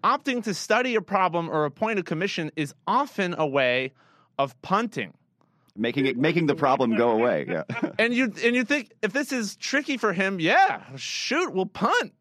[0.03, 3.91] opting to study a problem or appoint a commission is often a way
[4.39, 5.13] of punting
[5.76, 7.45] making it making the problem go away.
[7.47, 7.63] Yeah.
[7.99, 12.13] and you and you think if this is tricky for him, yeah, shoot, we'll punt.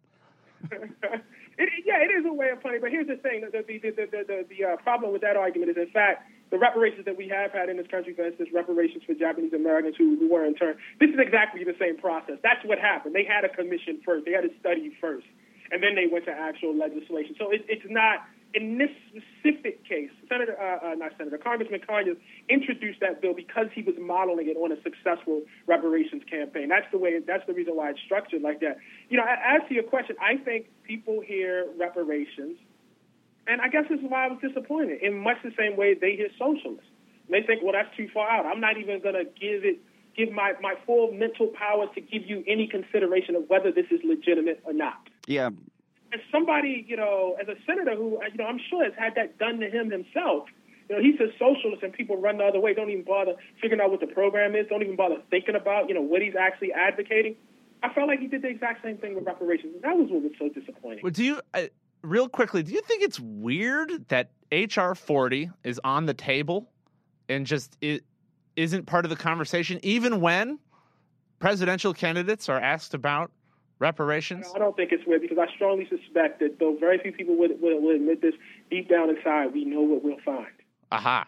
[0.70, 2.80] it, yeah, it is a way of punting.
[2.80, 5.70] But here's the thing: the the the the, the, the uh, problem with that argument
[5.70, 9.02] is, in fact, the reparations that we have had in this country, for instance, reparations
[9.04, 10.78] for Japanese Americans who, who were interned.
[11.00, 12.36] This is exactly the same process.
[12.42, 13.14] That's what happened.
[13.14, 14.26] They had a commission first.
[14.26, 15.26] They had a study first,
[15.72, 17.34] and then they went to actual legislation.
[17.38, 18.20] So it, it's not
[18.54, 22.16] in this specific case, Senator, uh, uh, not Senator, Congressman Conyers
[22.48, 26.68] introduced that bill because he was modeling it on a successful reparations campaign.
[26.68, 27.18] That's the way.
[27.26, 28.78] That's the reason why it's structured like that.
[29.08, 32.58] You know, as to your question, I think people hear reparations,
[33.46, 35.02] and I guess this is why I was disappointed.
[35.02, 36.86] In much the same way they hear socialist,
[37.30, 38.46] they think, well, that's too far out.
[38.46, 39.80] I'm not even going to give it.
[40.14, 43.98] Give my, my full mental powers to give you any consideration of whether this is
[44.04, 45.08] legitimate or not.
[45.26, 45.48] Yeah,
[46.12, 49.38] as somebody, you know, as a senator who, you know, I'm sure has had that
[49.38, 50.48] done to him himself.
[50.88, 52.74] You know, he's a socialist, and people run the other way.
[52.74, 54.66] Don't even bother figuring out what the program is.
[54.68, 57.36] Don't even bother thinking about, you know, what he's actually advocating.
[57.82, 59.74] I felt like he did the exact same thing with reparations.
[59.82, 61.00] That was what was so disappointing.
[61.02, 61.62] Well, do you, uh,
[62.02, 66.70] real quickly, do you think it's weird that HR 40 is on the table
[67.28, 68.04] and just it
[68.56, 70.58] isn't part of the conversation, even when
[71.38, 73.32] presidential candidates are asked about
[73.82, 74.50] reparations?
[74.54, 77.60] I don't think it's weird because I strongly suspect that though very few people would,
[77.60, 78.34] would, would admit this,
[78.70, 80.46] deep down inside, we know what we'll find.
[80.90, 81.26] Aha.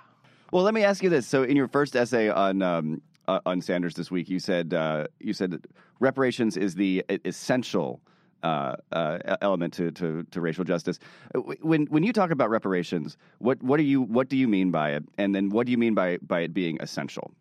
[0.53, 1.27] Well, let me ask you this.
[1.27, 5.09] So, in your first essay on um, uh, on Sanders this week, you said uh,
[5.19, 5.67] you said
[5.99, 8.01] reparations is the essential
[8.45, 10.99] uh, uh, element to, to, to, racial justice.
[11.35, 14.71] Uh, when when you talk about reparations, what what do you what do you mean
[14.71, 17.33] by it, and then what do you mean by by it being essential?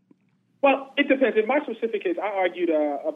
[0.63, 1.35] Well, it depends.
[1.35, 3.11] In my specific case, I argued uh,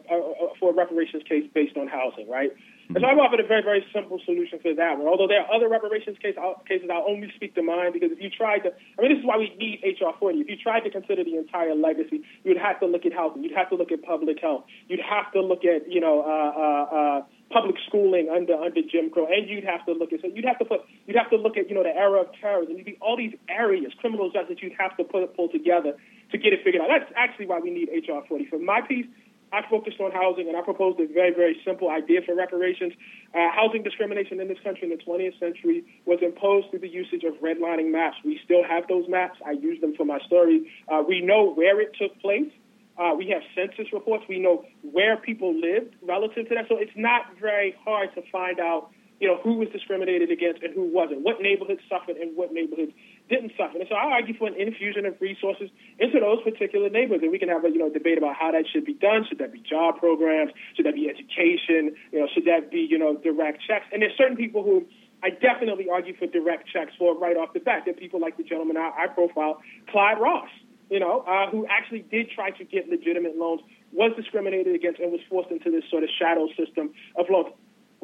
[0.59, 2.51] for a reparations case based on housing, right?
[2.91, 5.07] And so I offered a very, very simple solution for that one.
[5.07, 6.35] Although there are other reparations case,
[6.67, 9.25] cases, I'll only speak to mine because if you tried to, I mean, this is
[9.25, 10.43] why we need HR 40.
[10.43, 13.43] If you tried to consider the entire legacy, you'd have to look at housing.
[13.43, 14.67] You'd have to look at public health.
[14.91, 17.19] You'd have to look at, you know, uh, uh, uh,
[17.49, 20.59] public schooling under under Jim Crow, and you'd have to look at so you'd have
[20.59, 22.75] to put you'd have to look at you know the era of terrorism.
[22.75, 24.57] You'd be all these areas, criminal justice.
[24.59, 25.95] You'd have to put pull together
[26.32, 26.89] to get it figured out.
[26.89, 28.45] That's actually why we need HR 40.
[28.45, 29.05] For my piece,
[29.53, 32.93] I focused on housing, and I proposed a very, very simple idea for reparations.
[33.34, 37.23] Uh, housing discrimination in this country in the 20th century was imposed through the usage
[37.23, 38.17] of redlining maps.
[38.25, 39.39] We still have those maps.
[39.45, 40.69] I use them for my story.
[40.91, 42.51] Uh, we know where it took place.
[42.97, 44.25] Uh, we have census reports.
[44.28, 46.65] We know where people lived relative to that.
[46.67, 48.89] So it's not very hard to find out,
[49.21, 52.91] you know, who was discriminated against and who wasn't, what neighborhoods suffered and what neighborhoods
[53.30, 53.78] didn't suffer.
[53.78, 55.69] And so I argue for an infusion of resources
[55.99, 57.23] into those particular neighborhoods.
[57.23, 59.25] And we can have a you know debate about how that should be done.
[59.28, 60.51] Should that be job programs?
[60.75, 61.95] Should that be education?
[62.11, 63.86] You know, should that be you know direct checks?
[63.91, 64.86] And there's certain people who
[65.23, 67.84] I definitely argue for direct checks for right off the bat.
[67.86, 70.49] There are people like the gentleman I, I profile, Clyde Ross,
[70.89, 73.61] you know, uh, who actually did try to get legitimate loans,
[73.91, 77.53] was discriminated against, and was forced into this sort of shadow system of loans.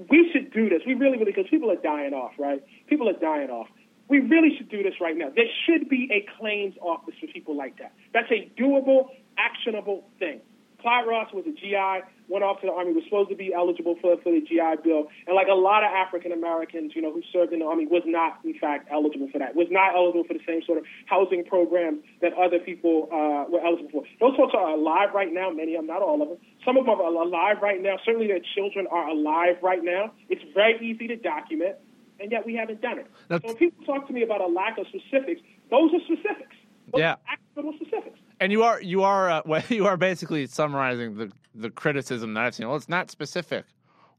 [0.09, 0.81] We should do this.
[0.87, 2.63] We really, really, because people are dying off, right?
[2.87, 3.67] People are dying off.
[4.09, 5.31] We really should do this right now.
[5.35, 7.93] There should be a claims office for people like that.
[8.13, 10.41] That's a doable, actionable thing.
[10.83, 13.95] Clyde Ross was a GI, went off to the army, was supposed to be eligible
[14.03, 17.23] for for the GI Bill, and like a lot of African Americans, you know, who
[17.31, 19.55] served in the army, was not in fact eligible for that.
[19.55, 23.63] Was not eligible for the same sort of housing programs that other people uh, were
[23.63, 24.03] eligible for.
[24.19, 25.49] Those folks are alive right now.
[25.49, 26.37] Many of them, not all of them.
[26.67, 27.95] Some of them are alive right now.
[28.03, 30.11] Certainly, their children are alive right now.
[30.27, 31.79] It's very easy to document,
[32.23, 33.07] and yet we haven't done it.
[33.29, 36.55] so when people talk to me about a lack of specifics, those are specifics.
[36.91, 37.11] Those Yeah.
[37.11, 38.19] are actual specifics.
[38.39, 42.43] And you are you are uh, well, you are basically summarizing the the criticism that
[42.45, 42.67] I've seen.
[42.67, 43.65] Well, it's not specific.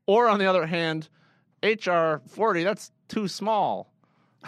[0.06, 1.08] Or on the other hand,
[1.62, 3.90] HR forty that's too small.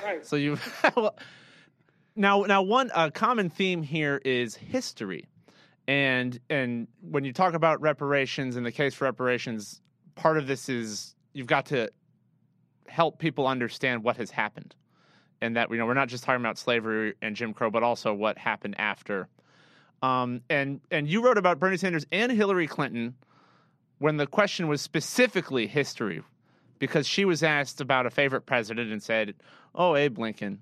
[0.02, 0.24] Right.
[0.24, 0.58] So you
[0.96, 1.16] well,
[2.14, 5.26] now now one uh, common theme here is history,
[5.88, 9.80] and and when you talk about reparations and the case for reparations,
[10.14, 11.90] part of this is you've got to
[12.88, 14.74] help people understand what has happened,
[15.40, 18.12] and that you know we're not just talking about slavery and Jim Crow, but also
[18.12, 19.28] what happened after.
[20.02, 23.14] Um, and and you wrote about Bernie Sanders and Hillary Clinton
[23.98, 26.22] when the question was specifically history,
[26.78, 29.34] because she was asked about a favorite president and said,
[29.74, 30.60] "Oh, Abe Lincoln,"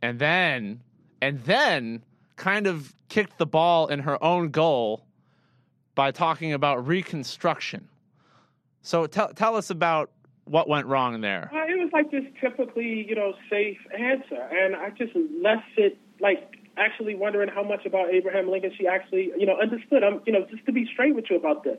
[0.00, 0.82] and then
[1.20, 2.04] and then
[2.36, 5.06] kind of kicked the ball in her own goal
[5.94, 7.88] by talking about Reconstruction.
[8.82, 10.10] So tell tell us about
[10.46, 11.50] what went wrong there.
[11.52, 15.98] Uh, it was like this typically, you know, safe answer, and I just left it
[16.20, 20.04] like actually wondering how much about Abraham Lincoln she actually, you know, understood.
[20.04, 21.78] I'm, you know, just to be straight with you about this,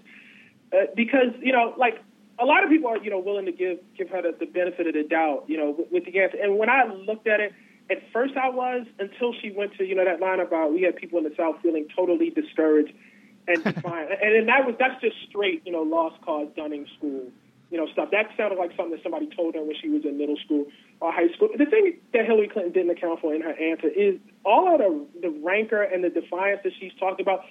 [0.73, 2.03] uh, because you know, like
[2.39, 4.85] a lot of people are, you know, willing to give give her the, the benefit
[4.85, 6.37] of the doubt, you know, with, with the answer.
[6.41, 7.53] And when I looked at it,
[7.89, 10.97] at first I was until she went to, you know, that line about we had
[10.97, 12.93] people in the South feeling totally discouraged
[13.47, 17.31] and defiant, and, and that was that's just straight, you know, lost cause Dunning school
[17.69, 18.09] you know, stuff.
[18.11, 20.65] That sounded like something that somebody told her when she was in middle school
[21.01, 21.49] or high school.
[21.51, 25.29] The thing that Hillary Clinton didn't account for in her answer is all of the,
[25.29, 27.41] the rancor and the defiance that she's talked about.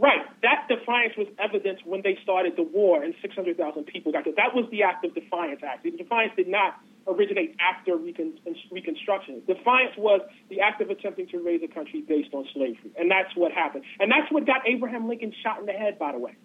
[0.00, 4.36] Right, that defiance was evident when they started the war and 600,000 people got killed.
[4.36, 5.84] That was the act of defiance act.
[5.84, 8.38] The defiance did not originate after recon-
[8.72, 9.42] Reconstruction.
[9.46, 13.36] Defiance was the act of attempting to raise a country based on slavery, and that's
[13.36, 13.84] what happened.
[13.98, 16.36] And that's what got Abraham Lincoln shot in the head, by the way.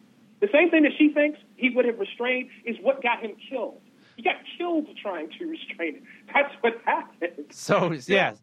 [0.46, 3.82] The same thing that she thinks he would have restrained is what got him killed.
[4.16, 6.04] He got killed trying to restrain it.
[6.34, 7.48] That's what happened.
[7.50, 8.36] So yeah,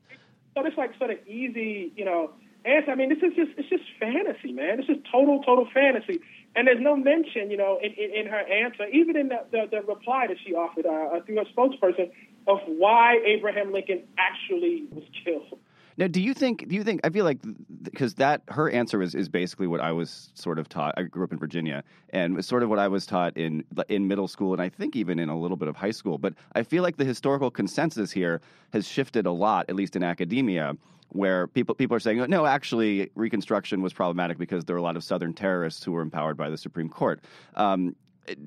[0.56, 2.32] So it's like sort of easy, you know,
[2.64, 2.90] answer.
[2.90, 4.78] I mean, this is just it's just fantasy, man.
[4.78, 6.20] This is total, total fantasy.
[6.56, 9.68] And there's no mention, you know, in, in, in her answer, even in the, the,
[9.70, 12.10] the reply that she offered uh, through her spokesperson,
[12.48, 15.60] of why Abraham Lincoln actually was killed.
[15.96, 16.68] Now, do you think?
[16.68, 17.00] Do you think?
[17.04, 17.38] I feel like
[17.82, 20.94] because that her answer is is basically what I was sort of taught.
[20.96, 24.08] I grew up in Virginia, and was sort of what I was taught in in
[24.08, 26.18] middle school, and I think even in a little bit of high school.
[26.18, 28.40] But I feel like the historical consensus here
[28.72, 30.76] has shifted a lot, at least in academia,
[31.10, 34.96] where people people are saying, no, actually, Reconstruction was problematic because there were a lot
[34.96, 37.20] of Southern terrorists who were empowered by the Supreme Court.
[37.54, 37.96] Um,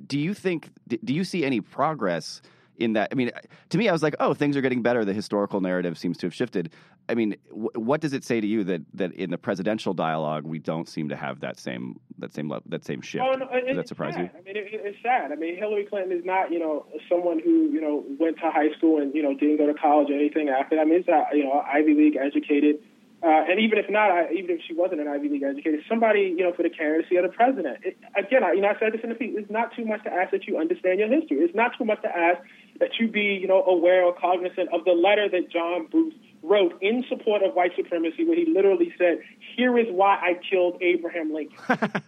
[0.08, 0.72] do you think?
[0.88, 2.42] Do you see any progress?
[2.78, 3.32] In that i mean
[3.70, 6.26] to me i was like oh things are getting better the historical narrative seems to
[6.26, 6.72] have shifted
[7.10, 10.44] i mean w- what does it say to you that that in the presidential dialogue
[10.46, 13.66] we don't seem to have that same that same that same shift Oh, no, it,
[13.68, 14.24] does that surprise sad.
[14.24, 15.32] you I mean, it, it's sad.
[15.32, 18.72] I mean, Hillary Clinton is not, you know, someone who, you know, went to high
[18.78, 20.78] school and, you know, didn't go to college or anything after.
[20.80, 22.78] I mean, it's not, you know, Ivy League educated.
[23.24, 26.34] Uh, and even if not, I, even if she wasn't an Ivy League educated, somebody,
[26.38, 27.80] you know, for the candidacy of the president.
[27.84, 29.34] It, again, I, you know, I said this in the piece.
[29.36, 31.38] It's not too much to ask that you understand your history.
[31.38, 32.40] It's not too much to ask
[32.80, 36.14] that you be, you know, aware or cognizant of the letter that John Booth
[36.44, 39.20] wrote in support of white supremacy, where he literally said,
[39.56, 41.58] "Here is why I killed Abraham Lincoln."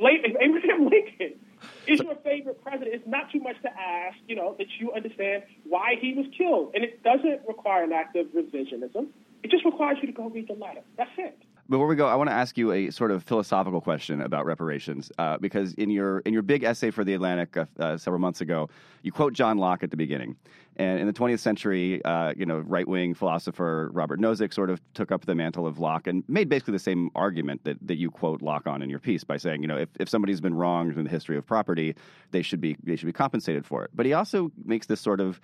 [0.00, 1.38] Abraham Lincoln
[1.86, 2.94] is your favorite president.
[2.94, 6.72] It's not too much to ask, you know, that you understand why he was killed,
[6.74, 9.08] and it doesn't require an act of revisionism.
[9.42, 10.80] It just requires you to go read the letter.
[10.96, 11.38] That's it.
[11.66, 15.10] Before we go, I want to ask you a sort of philosophical question about reparations,
[15.16, 18.42] uh, because in your in your big essay for the Atlantic uh, uh, several months
[18.42, 18.68] ago,
[19.02, 20.36] you quote John Locke at the beginning,
[20.76, 24.82] and in the 20th century, uh, you know, right wing philosopher Robert Nozick sort of
[24.92, 28.10] took up the mantle of Locke and made basically the same argument that, that you
[28.10, 30.98] quote Locke on in your piece by saying, you know, if, if somebody's been wronged
[30.98, 31.94] in the history of property,
[32.30, 33.90] they should be they should be compensated for it.
[33.94, 35.40] But he also makes this sort of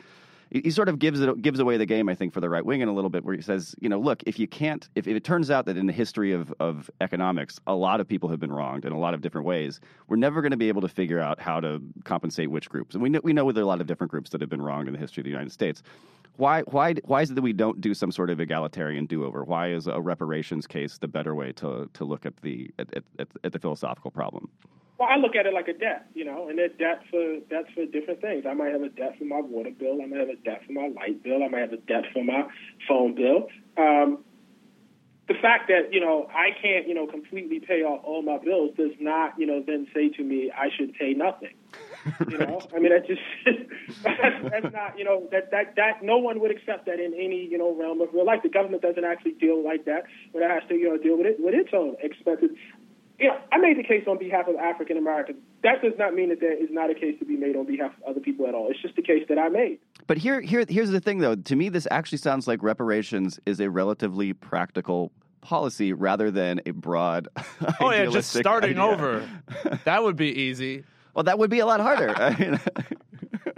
[0.51, 2.81] he sort of gives it gives away the game, I think, for the right wing
[2.81, 5.17] in a little bit, where he says, you know, look, if you can't, if, if
[5.17, 8.41] it turns out that in the history of, of economics, a lot of people have
[8.41, 10.89] been wronged in a lot of different ways, we're never going to be able to
[10.89, 12.95] figure out how to compensate which groups.
[12.95, 14.63] And we know we know there are a lot of different groups that have been
[14.63, 15.83] wronged in the history of the United States.
[16.37, 19.45] Why why why is it that we don't do some sort of egalitarian do over?
[19.45, 22.89] Why is a reparations case the better way to to look at the at,
[23.19, 24.49] at, at the philosophical problem?
[25.01, 27.71] Well, I look at it like a debt, you know, and there's debt for debts
[27.75, 28.45] for different things.
[28.47, 30.03] I might have a debt for my water bill.
[30.03, 31.43] I might have a debt for my light bill.
[31.43, 32.47] I might have a debt for my
[32.87, 33.49] phone bill.
[33.79, 34.19] Um,
[35.27, 38.73] the fact that you know I can't you know completely pay off all my bills
[38.77, 41.55] does not you know then say to me I should pay nothing.
[42.31, 43.21] You know, I mean, that just
[44.03, 47.47] that's, that's not you know that that that no one would accept that in any
[47.47, 48.41] you know realm of real life.
[48.43, 51.27] The government doesn't actually deal like that, but it has to you know deal with
[51.27, 52.51] it with its own expenses.
[53.21, 55.39] You know, I made the case on behalf of African Americans.
[55.63, 57.93] That does not mean that there is not a case to be made on behalf
[57.99, 58.71] of other people at all.
[58.71, 59.79] It's just the case that I made.
[60.07, 61.35] But here, here, here's the thing, though.
[61.35, 65.13] To me, this actually sounds like reparations is a relatively practical
[65.43, 67.29] policy rather than a broad.
[67.83, 68.83] Oh yeah, just starting idea.
[68.83, 69.29] over.
[69.85, 70.85] That would be easy.
[71.15, 72.11] Well, that would be a lot harder.
[72.17, 72.61] I mean,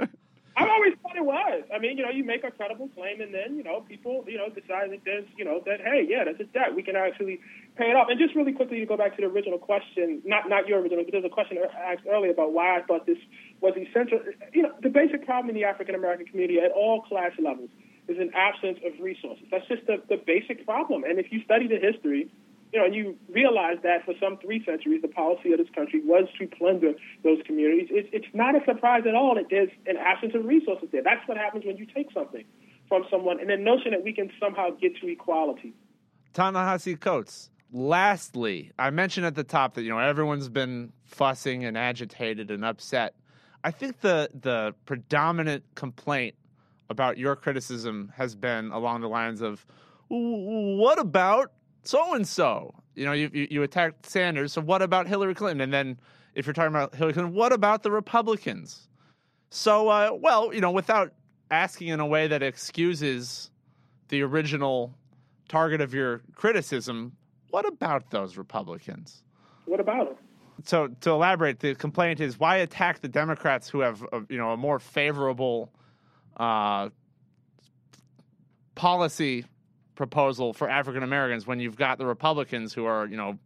[0.56, 1.64] I've always thought it was.
[1.74, 4.38] I mean, you know, you make a credible claim, and then you know, people, you
[4.38, 6.74] know, decide that there's, you know, that hey, yeah, that's a debt.
[6.74, 7.40] We can actually
[7.76, 8.08] pay it off.
[8.10, 11.04] And just really quickly to go back to the original question, not not your original,
[11.04, 13.18] but there's a question asked earlier about why I thought this
[13.60, 14.20] was essential.
[14.52, 17.70] You know, the basic problem in the African American community at all class levels
[18.08, 19.44] is an absence of resources.
[19.50, 21.04] That's just the, the basic problem.
[21.04, 22.30] And if you study the history,
[22.72, 26.00] you know, and you realize that for some three centuries, the policy of this country
[26.04, 26.92] was to plunder
[27.22, 27.88] those communities.
[27.90, 31.02] It's, it's not a surprise at all that there's an absence of resources there.
[31.02, 32.44] That's what happens when you take something
[32.88, 33.40] from someone.
[33.40, 35.74] And the notion that we can somehow get to equality.
[36.32, 37.50] Ta-Nehisi Coates.
[37.72, 42.64] Lastly, I mentioned at the top that you know everyone's been fussing and agitated and
[42.64, 43.14] upset.
[43.64, 46.34] I think the the predominant complaint
[46.90, 49.64] about your criticism has been along the lines of,
[50.08, 51.52] "What about
[51.82, 55.62] so and so?" You know, you, you you attacked Sanders, so what about Hillary Clinton?
[55.62, 55.98] And then
[56.34, 58.86] if you're talking about Hillary Clinton, what about the Republicans?
[59.48, 61.14] So, uh, well, you know, without
[61.50, 63.50] asking in a way that excuses
[64.08, 64.94] the original
[65.48, 67.12] target of your criticism,
[67.52, 69.22] what about those Republicans?
[69.66, 70.16] What about them?
[70.64, 74.52] So, to elaborate, the complaint is why attack the Democrats who have, a, you know,
[74.52, 75.70] a more favorable
[76.38, 76.88] uh,
[78.74, 79.44] policy
[79.94, 83.38] proposal for African Americans when you've got the Republicans who are, you know,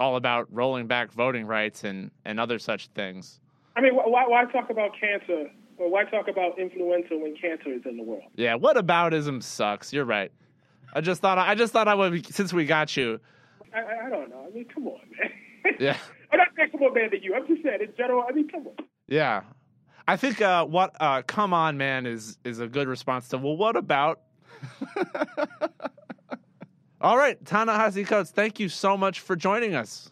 [0.00, 3.40] all about rolling back voting rights and, and other such things.
[3.76, 7.82] I mean, why, why talk about cancer or why talk about influenza when cancer is
[7.84, 8.24] in the world?
[8.34, 9.92] Yeah, what aboutism sucks.
[9.92, 10.32] You're right.
[10.94, 13.20] I just thought I just thought I would since we got you.
[13.74, 14.46] I, I, I don't know.
[14.48, 15.30] I mean, come on, man.
[15.78, 15.96] Yeah.
[16.32, 17.34] I'm not saying come on, man, to you.
[17.34, 18.24] I'm just saying in general.
[18.26, 18.74] I mean, come on.
[19.06, 19.42] Yeah.
[20.06, 23.38] I think uh, what uh, "Come on, man" is is a good response to.
[23.38, 24.20] Well, what about?
[27.00, 30.10] All right, Ta-Nehisi Coates, thank you so much for joining us.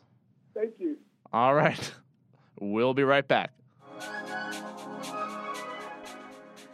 [0.54, 0.98] Thank you.
[1.32, 1.92] All right,
[2.60, 3.52] we'll be right back.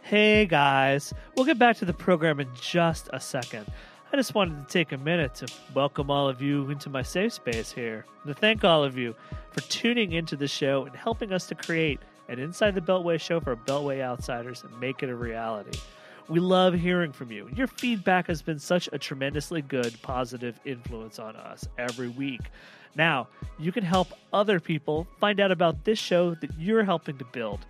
[0.01, 3.65] Hey guys, we'll get back to the program in just a second.
[4.13, 7.33] I just wanted to take a minute to welcome all of you into my safe
[7.33, 9.15] space here, and to thank all of you
[9.49, 11.99] for tuning into the show and helping us to create
[12.29, 15.79] an Inside the Beltway show for Beltway outsiders and make it a reality.
[16.29, 17.49] We love hearing from you.
[17.55, 22.41] Your feedback has been such a tremendously good, positive influence on us every week.
[22.95, 27.25] Now, you can help other people find out about this show that you're helping to
[27.25, 27.65] build.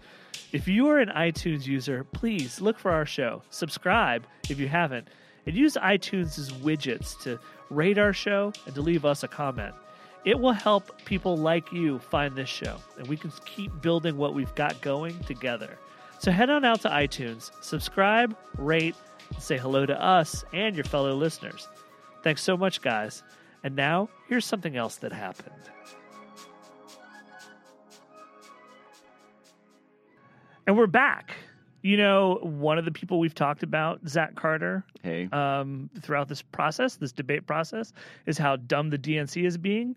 [0.52, 5.08] If you are an iTunes user, please look for our show, subscribe if you haven't,
[5.46, 7.39] and use iTunes' widgets to
[7.70, 9.76] rate our show and to leave us a comment.
[10.26, 14.34] It will help people like you find this show, and we can keep building what
[14.34, 15.78] we've got going together.
[16.20, 18.96] So head on out to iTunes, subscribe, rate,
[19.34, 21.68] and say hello to us and your fellow listeners.
[22.24, 23.24] Thanks so much, guys.
[23.64, 25.56] And now, here's something else that happened.
[30.66, 31.36] And we're back.
[31.84, 36.42] You know, one of the people we've talked about, Zach Carter, hey, um, throughout this
[36.42, 37.92] process, this debate process,
[38.26, 39.94] is how dumb the DNC is being.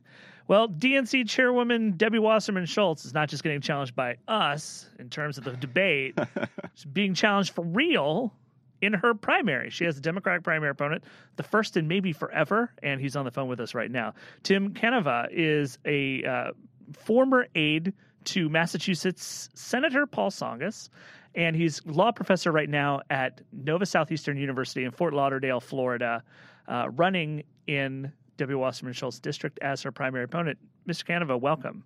[0.49, 5.39] Well, DNC chairwoman Debbie Wasserman Schultz is not just getting challenged by us in terms
[5.39, 6.19] of the debate,
[6.75, 8.35] she's being challenged for real
[8.83, 9.71] in her primary.
[9.71, 11.05] She has a Democratic primary opponent,
[11.37, 14.15] the first and maybe forever, and he's on the phone with us right now.
[14.43, 16.51] Tim Canova is a uh,
[16.93, 17.93] former aide
[18.27, 20.91] to Massachusetts Senator Paul Tsongas,
[21.35, 26.23] and he's law professor right now at Nova Southeastern University in Fort Lauderdale, Florida,
[26.69, 28.59] uh, running in W.
[28.59, 30.59] Wasserman Schultz district as her primary opponent.
[30.89, 31.05] Mr.
[31.05, 31.85] Canova, welcome.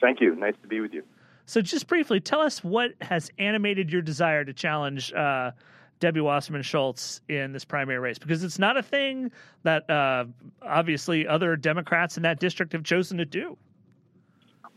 [0.00, 0.34] Thank you.
[0.34, 1.02] Nice to be with you.
[1.46, 5.52] So, just briefly, tell us what has animated your desire to challenge uh,
[6.00, 9.30] Debbie Wasserman Schultz in this primary race, because it's not a thing
[9.64, 10.24] that uh,
[10.62, 13.56] obviously other Democrats in that district have chosen to do.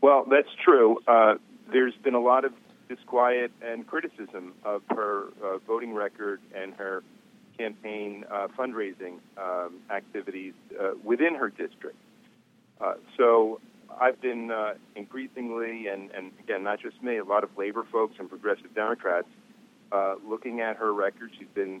[0.06, 0.98] Well, that's true.
[1.08, 1.34] Uh,
[1.72, 2.52] there's been a lot of
[2.88, 7.02] disquiet and criticism of her uh, voting record and her
[7.58, 11.96] campaign uh, fundraising um, activities uh, within her district.
[12.80, 13.60] Uh, so
[14.00, 18.14] I've been uh, increasingly, and, and again, not just me, a lot of labor folks
[18.20, 19.26] and progressive Democrats
[20.24, 21.32] looking at her record.
[21.36, 21.80] She's been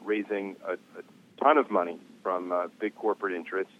[0.00, 1.02] raising a, a
[1.38, 3.74] ton of money from big corporate interests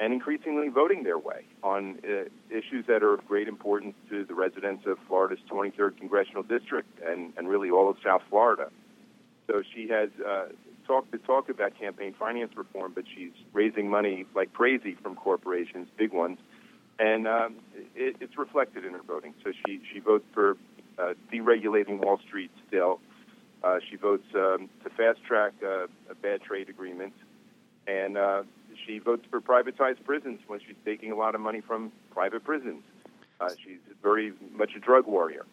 [0.00, 4.34] and increasingly voting their way on uh, issues that are of great importance to the
[4.34, 8.70] residents of Florida's 23rd congressional district and, and really all of South Florida.
[9.46, 10.46] So she has uh,
[10.86, 15.88] talked to talk about campaign finance reform, but she's raising money like crazy from corporations,
[15.96, 16.38] big ones,
[16.98, 17.56] and um,
[17.94, 19.34] it, it's reflected in her voting.
[19.44, 20.56] So she she votes for
[20.98, 23.00] uh, deregulating Wall Street still.
[23.62, 27.14] Uh, she votes um, to fast track uh, a bad trade agreement,
[27.86, 28.42] and uh,
[28.86, 32.82] she votes for privatized prisons when she's taking a lot of money from private prisons.
[33.40, 35.44] Uh, she's very much a drug warrior.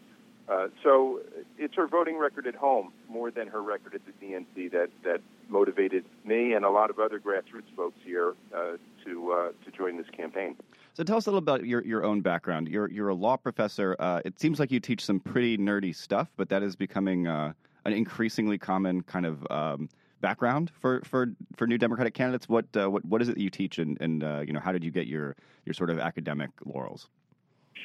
[0.49, 1.21] Uh, so
[1.57, 5.21] it's her voting record at home more than her record at the DNC that, that
[5.49, 8.73] motivated me and a lot of other grassroots folks here uh,
[9.05, 10.55] to uh, to join this campaign.
[10.93, 12.67] So tell us a little about your, your own background.
[12.67, 13.95] You're you're a law professor.
[13.99, 17.53] Uh, it seems like you teach some pretty nerdy stuff, but that is becoming uh,
[17.85, 19.89] an increasingly common kind of um,
[20.21, 22.47] background for, for, for new Democratic candidates.
[22.47, 24.83] What uh, what what is it that you teach, and, and you know how did
[24.83, 27.09] you get your your sort of academic laurels?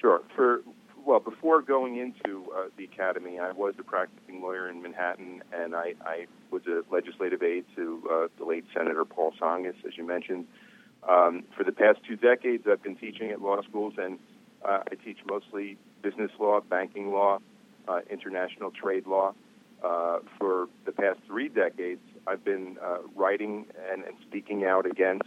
[0.00, 0.22] Sure.
[0.34, 0.62] For
[1.06, 5.76] well, before going into uh, the academy, I was a practicing lawyer in Manhattan, and
[5.76, 10.04] I, I was a legislative aide to uh, the late Senator Paul Tsongas, as you
[10.04, 10.46] mentioned.
[11.08, 14.18] Um, for the past two decades, I've been teaching at law schools, and
[14.64, 17.38] uh, I teach mostly business law, banking law,
[17.86, 19.32] uh, international trade law.
[19.84, 25.24] Uh, for the past three decades, I've been uh, writing and, and speaking out against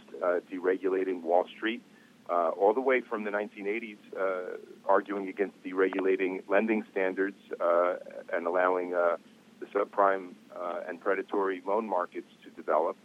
[0.52, 1.82] deregulating Wall Street
[2.30, 4.56] uh, all the way from the 1980s, uh,
[4.88, 7.94] arguing against deregulating lending standards uh,
[8.32, 9.16] and allowing uh,
[9.58, 12.96] the subprime uh, and predatory loan markets to develop.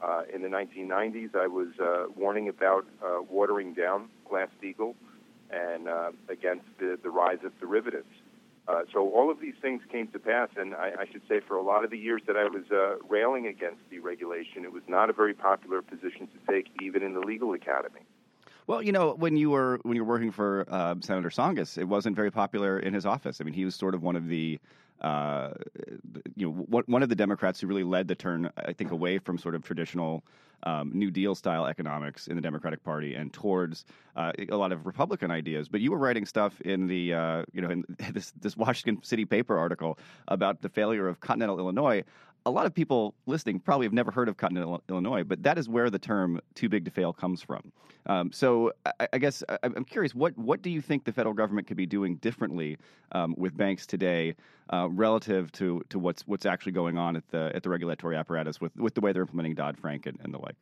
[0.00, 1.68] Uh, in the 1990s, I was
[2.16, 2.86] warning about
[3.28, 4.94] watering down Glass-Steagall
[5.50, 5.88] and
[6.28, 8.06] against the, the rise of derivatives.
[8.68, 11.56] Uh, so all of these things came to pass, and I, I should say for
[11.56, 15.08] a lot of the years that I was uh, railing against deregulation, it was not
[15.08, 18.00] a very popular position to take, even in the legal academy.
[18.66, 21.84] Well, you know, when you were when you were working for uh, Senator Tsongas, it
[21.84, 23.40] wasn't very popular in his office.
[23.40, 24.58] I mean, he was sort of one of the
[25.00, 25.52] uh,
[26.36, 29.38] you know one of the Democrats who really led the turn, I think, away from
[29.38, 30.22] sort of traditional
[30.64, 33.84] um, New Deal style economics in the Democratic Party and towards
[34.16, 35.68] uh, a lot of Republican ideas.
[35.68, 39.24] But you were writing stuff in the uh, you know in this this Washington City
[39.24, 39.98] paper article
[40.28, 42.02] about the failure of Continental Illinois
[42.48, 45.68] a lot of people listening probably have never heard of Continental Illinois, but that is
[45.68, 47.70] where the term "too big to fail" comes from.
[48.06, 51.34] Um, so, I, I guess I, am curious what what do you think the federal
[51.34, 52.78] government could be doing differently
[53.12, 54.34] um, with banks today,
[54.70, 58.60] uh, relative to, to what's what's actually going on at the at the regulatory apparatus
[58.62, 60.56] with with the way they're implementing Dodd Frank and, and, the like?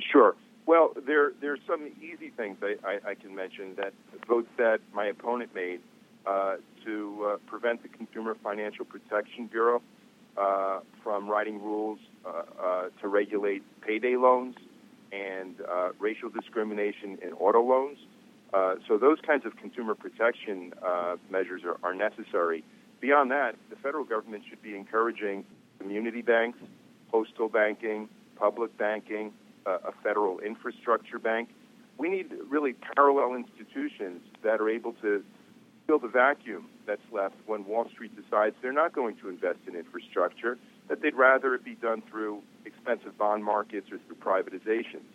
[0.00, 0.34] Sure.
[0.66, 3.94] Well, there there's some easy things I, I, I can mention that
[4.26, 5.80] votes that my opponent made
[6.26, 9.82] uh, to uh, prevent the Consumer Financial Protection Bureau
[10.36, 14.54] uh, from writing rules uh, uh, to regulate payday loans
[15.12, 17.98] and uh, racial discrimination in auto loans.
[18.54, 20.72] Uh, so those kinds of consumer protection
[21.30, 22.64] measures are, are necessary.
[23.00, 25.44] Beyond that, the federal government should be encouraging
[25.78, 26.58] community banks,
[27.10, 29.32] postal banking, public banking,
[29.66, 31.48] a federal infrastructure bank.
[31.98, 35.22] We need really parallel institutions that are able to
[35.86, 39.76] fill the vacuum that's left when Wall Street decides they're not going to invest in
[39.76, 40.58] infrastructure,
[40.88, 45.08] that they'd rather it be done through expensive bond markets or through privatizations.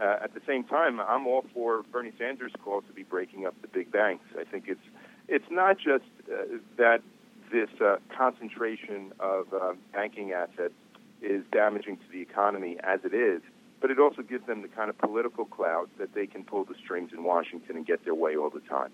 [0.00, 3.54] Uh, at the same time, I'm all for Bernie Sanders' call to be breaking up
[3.60, 4.24] the big banks.
[4.38, 4.80] I think it's
[5.28, 7.02] it's not just uh, that
[7.52, 10.74] this uh, concentration of uh, banking assets
[11.20, 13.42] is damaging to the economy as it is,
[13.80, 16.74] but it also gives them the kind of political clout that they can pull the
[16.82, 18.90] strings in Washington and get their way all the time.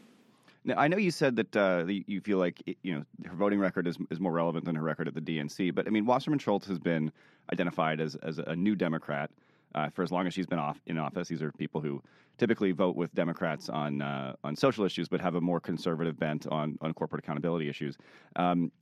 [0.67, 3.87] Now, I know you said that uh, you feel like you know her voting record
[3.87, 6.67] is, is more relevant than her record at the DNC, but I mean Wasserman Schultz
[6.67, 7.13] has been
[7.53, 9.31] identified as as a new Democrat
[9.77, 11.29] uh, for as long as she's been off in office.
[11.29, 12.03] These are people who
[12.37, 16.49] typically vote with Democrats on uh, on social issues, but have a more conservative bent
[16.49, 17.97] on on corporate accountability issues.
[18.35, 18.73] Um,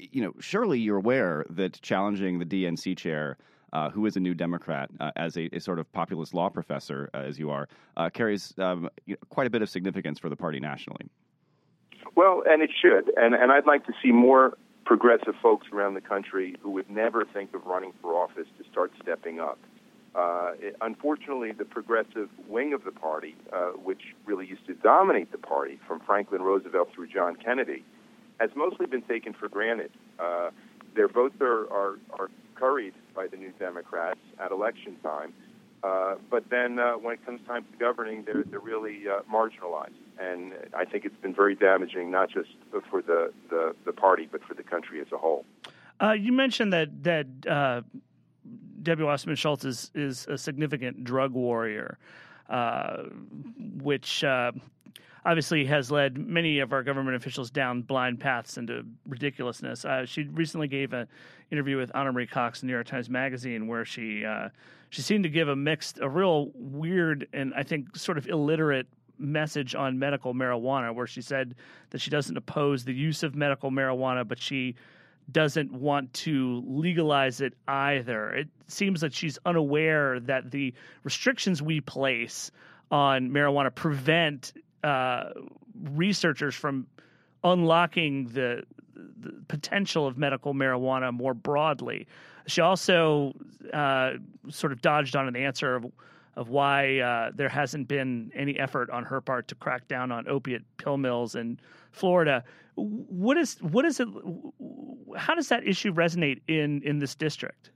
[0.00, 3.38] you know, surely you're aware that challenging the DNC chair.
[3.70, 7.10] Uh, who is a new Democrat uh, as a, a, sort of populist law professor,
[7.12, 7.68] uh, as you are,
[7.98, 8.88] uh, carries um,
[9.28, 11.10] quite a bit of significance for the party nationally.
[12.14, 13.12] Well, and it should.
[13.16, 17.24] And, and I'd like to see more progressive folks around the country who would never
[17.24, 19.58] think of running for office to start stepping up.
[20.14, 25.30] Uh, it, unfortunately, the progressive wing of the party, uh, which really used to dominate
[25.30, 27.84] the party from Franklin Roosevelt through John Kennedy,
[28.40, 29.90] has mostly been taken for granted.
[30.18, 30.50] Uh,
[30.96, 35.32] their votes are, are, are curried by the New Democrats at election time.
[35.82, 39.92] Uh, but then uh, when it comes time to governing, they're, they're really uh, marginalized.
[40.18, 42.50] And I think it's been very damaging, not just
[42.90, 45.44] for the, the, the party, but for the country as a whole.
[46.02, 47.82] Uh, you mentioned that, that uh,
[48.82, 51.98] Debbie Wasserman Schultz is is a significant drug warrior,
[52.48, 53.04] uh,
[53.80, 54.24] which
[55.24, 59.84] obviously has led many of our government officials down blind paths into ridiculousness.
[60.06, 61.08] She recently gave an
[61.50, 64.24] interview with Ana Marie Cox in New York Times Magazine where she
[64.90, 68.86] she seemed to give a mixed, a real weird, and I think sort of illiterate
[69.18, 71.54] message on medical marijuana, where she said
[71.90, 74.76] that she doesn't oppose the use of medical marijuana, but she
[75.30, 78.30] doesn't want to legalize it either.
[78.30, 80.72] It seems that she's unaware that the
[81.02, 82.50] restrictions we place
[82.90, 85.24] on marijuana prevent uh,
[85.92, 86.86] researchers from
[87.44, 88.62] unlocking the,
[88.94, 92.06] the, potential of medical marijuana more broadly.
[92.46, 93.34] She also
[93.72, 94.12] uh,
[94.48, 95.86] sort of dodged on an answer of,
[96.36, 100.28] of why uh, there hasn't been any effort on her part to crack down on
[100.28, 101.60] opiate pill mills in
[101.92, 102.44] Florida.
[102.74, 104.08] What is what is it?
[105.16, 107.70] How does that issue resonate in in this district?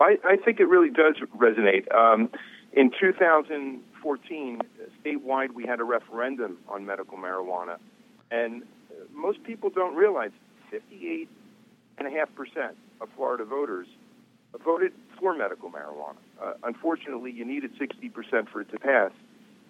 [0.00, 1.92] I, I think it really does resonate.
[1.94, 2.30] Um,
[2.72, 4.60] in 2014,
[5.04, 7.76] statewide, we had a referendum on medical marijuana,
[8.30, 8.62] and
[9.12, 10.30] most people don't realize
[10.72, 11.26] 58.5%
[13.00, 13.86] of Florida voters
[14.64, 16.16] voted for medical marijuana.
[16.42, 19.12] Uh, unfortunately, you needed 60% for it to pass,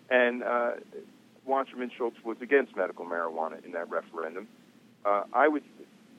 [0.08, 0.72] and uh,
[1.44, 4.46] Wasserman Schultz was against medical marijuana in that referendum.
[5.04, 5.64] Uh, I would,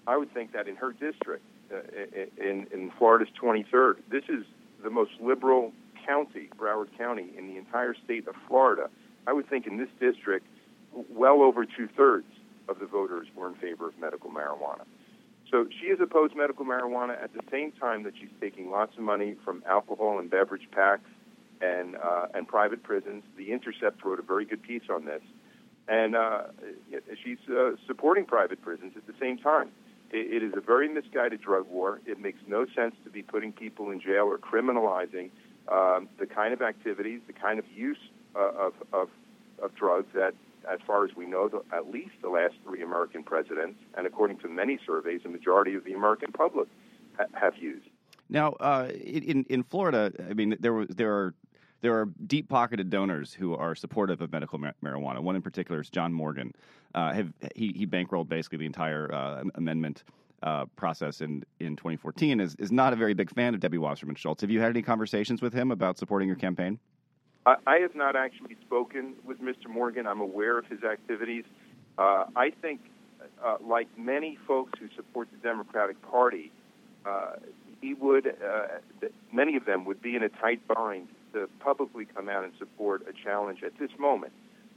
[0.08, 1.78] I would think that in her district, uh,
[2.38, 4.44] in in Florida's 23rd, this is
[4.84, 5.72] the most liberal
[6.06, 8.90] county, Broward County, in the entire state of Florida.
[9.28, 10.46] I would think in this district,
[11.10, 12.26] well over two thirds
[12.72, 14.86] of the voters were in favor of medical marijuana.
[15.52, 19.04] So she has opposed medical marijuana at the same time that she's taking lots of
[19.04, 21.00] money from alcohol and beverage PACs
[21.62, 23.24] and uh, and private prisons.
[23.38, 25.22] The Intercept wrote a very good piece on this,
[25.88, 26.44] and uh,
[27.24, 29.70] she's uh, supporting private prisons at the same time.
[30.12, 32.00] It, it is a very misguided drug war.
[32.06, 35.30] It makes no sense to be putting people in jail or criminalizing
[35.68, 38.04] um, the kind of activities, the kind of use
[38.36, 39.10] uh, of, of
[39.62, 40.34] of drugs that
[40.70, 44.40] as far as we know, the, at least the last three American presidents, and according
[44.40, 46.68] to many surveys, a majority of the American public
[47.18, 47.88] ha- have used.
[48.30, 51.34] Now, uh, in in Florida, I mean, there were there are
[51.82, 55.20] there are deep pocketed donors who are supportive of medical mar- marijuana.
[55.20, 56.54] One in particular is John Morgan.
[56.94, 60.04] Uh, have, he, he bankrolled basically the entire uh, amendment
[60.44, 62.40] uh, process in, in 2014.
[62.40, 64.42] Is is not a very big fan of Debbie Wasserman Schultz.
[64.42, 66.80] Have you had any conversations with him about supporting your campaign?
[67.46, 69.68] I, have not actually spoken with Mr.
[69.68, 70.06] Morgan.
[70.06, 71.44] I'm aware of his activities.
[71.98, 72.82] Uh, I think,
[73.44, 76.52] uh, like many folks who support the Democratic Party,
[77.06, 77.34] uh,
[77.82, 82.30] he would, uh, many of them would be in a tight bind to publicly come
[82.30, 84.34] out and support a challenge at this moment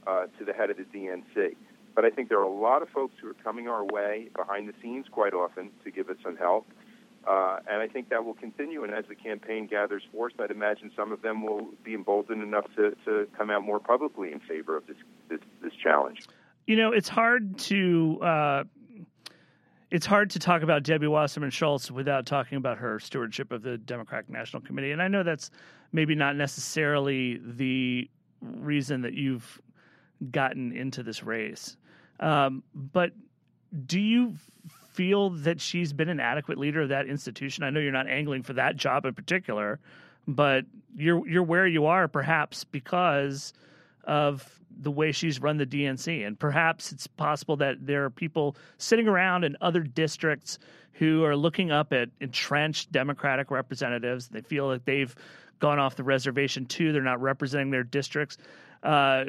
[0.07, 1.55] uh, to the head of the DNC.
[1.93, 4.67] But I think there are a lot of folks who are coming our way behind
[4.67, 6.67] the scenes quite often to give us some help.
[7.27, 8.83] Uh, and I think that will continue.
[8.83, 12.65] And as the campaign gathers force, I'd imagine some of them will be emboldened enough
[12.75, 14.97] to, to come out more publicly in favor of this,
[15.29, 16.19] this, this challenge.
[16.67, 18.63] You know, it's hard to uh,
[19.91, 23.77] it's hard to talk about Debbie Wasserman Schultz without talking about her stewardship of the
[23.77, 24.91] Democratic National Committee.
[24.91, 25.51] And I know that's
[25.91, 28.09] maybe not necessarily the
[28.41, 29.61] reason that you've
[30.31, 31.77] gotten into this race,
[32.19, 33.11] um, but
[33.85, 34.35] do you
[34.95, 37.63] feel that she's been an adequate leader of that institution?
[37.63, 39.79] I know you're not angling for that job in particular,
[40.27, 40.65] but
[40.95, 43.53] you're you're where you are perhaps because
[44.05, 48.55] of the way she's run the DNC, and perhaps it's possible that there are people
[48.77, 50.59] sitting around in other districts
[50.93, 54.29] who are looking up at entrenched Democratic representatives.
[54.29, 55.13] They feel like they've
[55.59, 58.37] gone off the reservation too; they're not representing their districts.
[58.81, 59.25] Uh,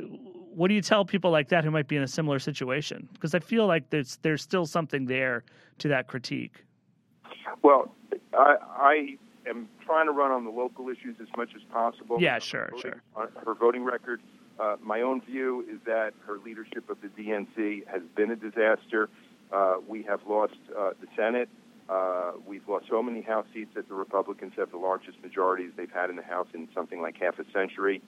[0.56, 3.08] what do you tell people like that who might be in a similar situation?
[3.12, 5.44] Because I feel like there's there's still something there
[5.78, 6.64] to that critique.
[7.62, 7.94] Well,
[8.32, 9.16] I, I
[9.48, 12.16] am trying to run on the local issues as much as possible.
[12.18, 13.30] Yeah, sure, voting, sure.
[13.44, 14.22] Her voting record,
[14.58, 19.10] uh, my own view is that her leadership of the DNC has been a disaster.
[19.52, 21.50] Uh, we have lost uh, the Senate.
[21.88, 25.92] Uh, we've lost so many House seats that the Republicans have the largest majorities they've
[25.92, 28.00] had in the House in something like half a century.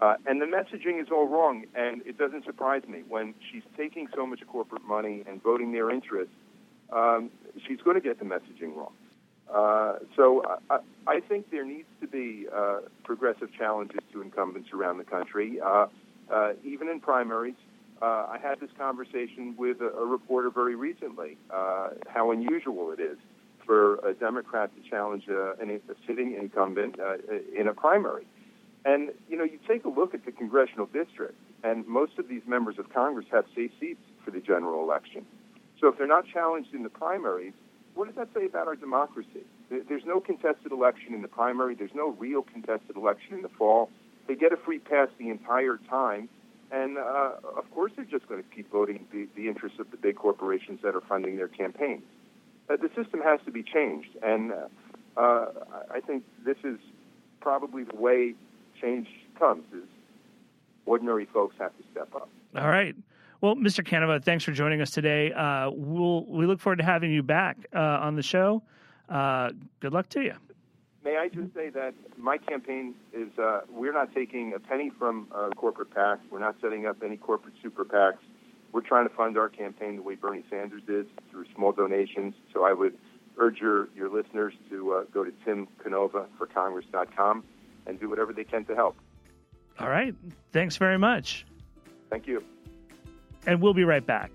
[0.00, 3.02] Uh, and the messaging is all wrong, and it doesn't surprise me.
[3.08, 6.34] When she's taking so much corporate money and voting their interests,
[6.92, 7.30] um,
[7.66, 8.92] she's going to get the messaging wrong.
[9.52, 14.98] Uh, so I, I, think there needs to be uh, progressive challenges to incumbents around
[14.98, 15.86] the country, uh,
[16.32, 17.54] uh even in primaries.
[18.02, 23.16] Uh, I had this conversation with a, a reporter very recently, how unusual it is
[23.64, 26.96] for a Democrat to challenge an, a sitting incumbent
[27.56, 28.26] in a primary.
[28.86, 31.34] And, you know, you take a look at the congressional district,
[31.64, 35.26] and most of these members of Congress have safe seats for the general election.
[35.80, 37.52] So if they're not challenged in the primaries,
[37.94, 39.44] what does that say about our democracy?
[39.70, 41.74] There's no contested election in the primary.
[41.74, 43.90] There's no real contested election in the fall.
[44.28, 46.28] They get a free pass the entire time.
[46.70, 49.96] And uh, of course, they're just going to keep voting the, the interests of the
[49.96, 52.04] big corporations that are funding their campaigns.
[52.70, 54.10] Uh, the system has to be changed.
[54.22, 54.56] And uh,
[55.16, 55.46] uh,
[55.90, 56.78] I think this is
[57.40, 58.34] probably the way
[58.80, 59.08] change
[59.38, 59.88] comes is
[60.86, 62.28] ordinary folks have to step up.
[62.56, 62.94] All right.
[63.40, 63.84] Well, Mr.
[63.84, 65.32] Canova, thanks for joining us today.
[65.32, 68.62] Uh, we'll we look forward to having you back uh, on the show.
[69.08, 69.50] Uh,
[69.80, 70.34] good luck to you.
[71.04, 75.28] May I just say that my campaign is uh, we're not taking a penny from
[75.32, 76.18] uh, corporate PACs.
[76.30, 78.18] We're not setting up any corporate super PACs.
[78.72, 82.34] We're trying to fund our campaign the way Bernie Sanders did through small donations.
[82.52, 82.98] So I would
[83.38, 87.44] urge your, your listeners to uh, go to timcanova4congress.com
[87.86, 88.96] and do whatever they can to help.
[89.78, 90.14] All right.
[90.52, 91.46] Thanks very much.
[92.10, 92.42] Thank you.
[93.46, 94.30] And we'll be right back.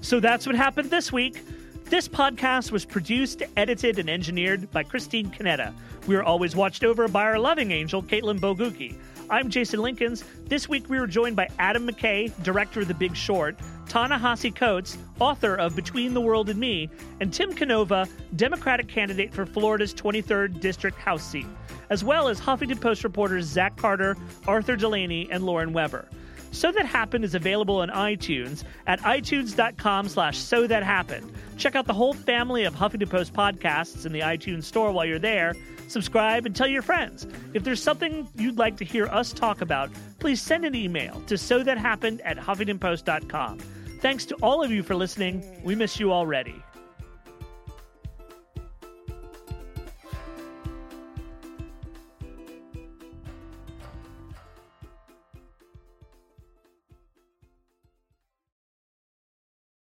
[0.00, 1.42] So that's what happened this week.
[1.86, 5.72] This podcast was produced, edited, and engineered by Christine Conetta.
[6.06, 8.96] We are always watched over by our loving angel, Caitlin Boguki.
[9.30, 10.22] I'm Jason Linkins.
[10.46, 13.56] This week we were joined by Adam McKay, director of The Big Short,
[13.88, 16.88] Ta-Nehisi Coates, author of Between the World and Me,
[17.20, 21.46] and Tim Canova, Democratic candidate for Florida's 23rd District House seat,
[21.90, 24.16] as well as Huffington Post reporters Zach Carter,
[24.46, 26.08] Arthur Delaney, and Lauren Weber.
[26.54, 31.32] So That Happened is available on iTunes at itunes.com slash so that happened.
[31.56, 35.18] Check out the whole family of Huffington Post podcasts in the iTunes store while you're
[35.18, 35.54] there.
[35.88, 37.26] Subscribe and tell your friends.
[37.54, 41.36] If there's something you'd like to hear us talk about, please send an email to
[41.36, 43.58] so that happened at huffingtonpost.com.
[44.04, 45.42] Thanks to all of you for listening.
[45.64, 46.62] We miss you already.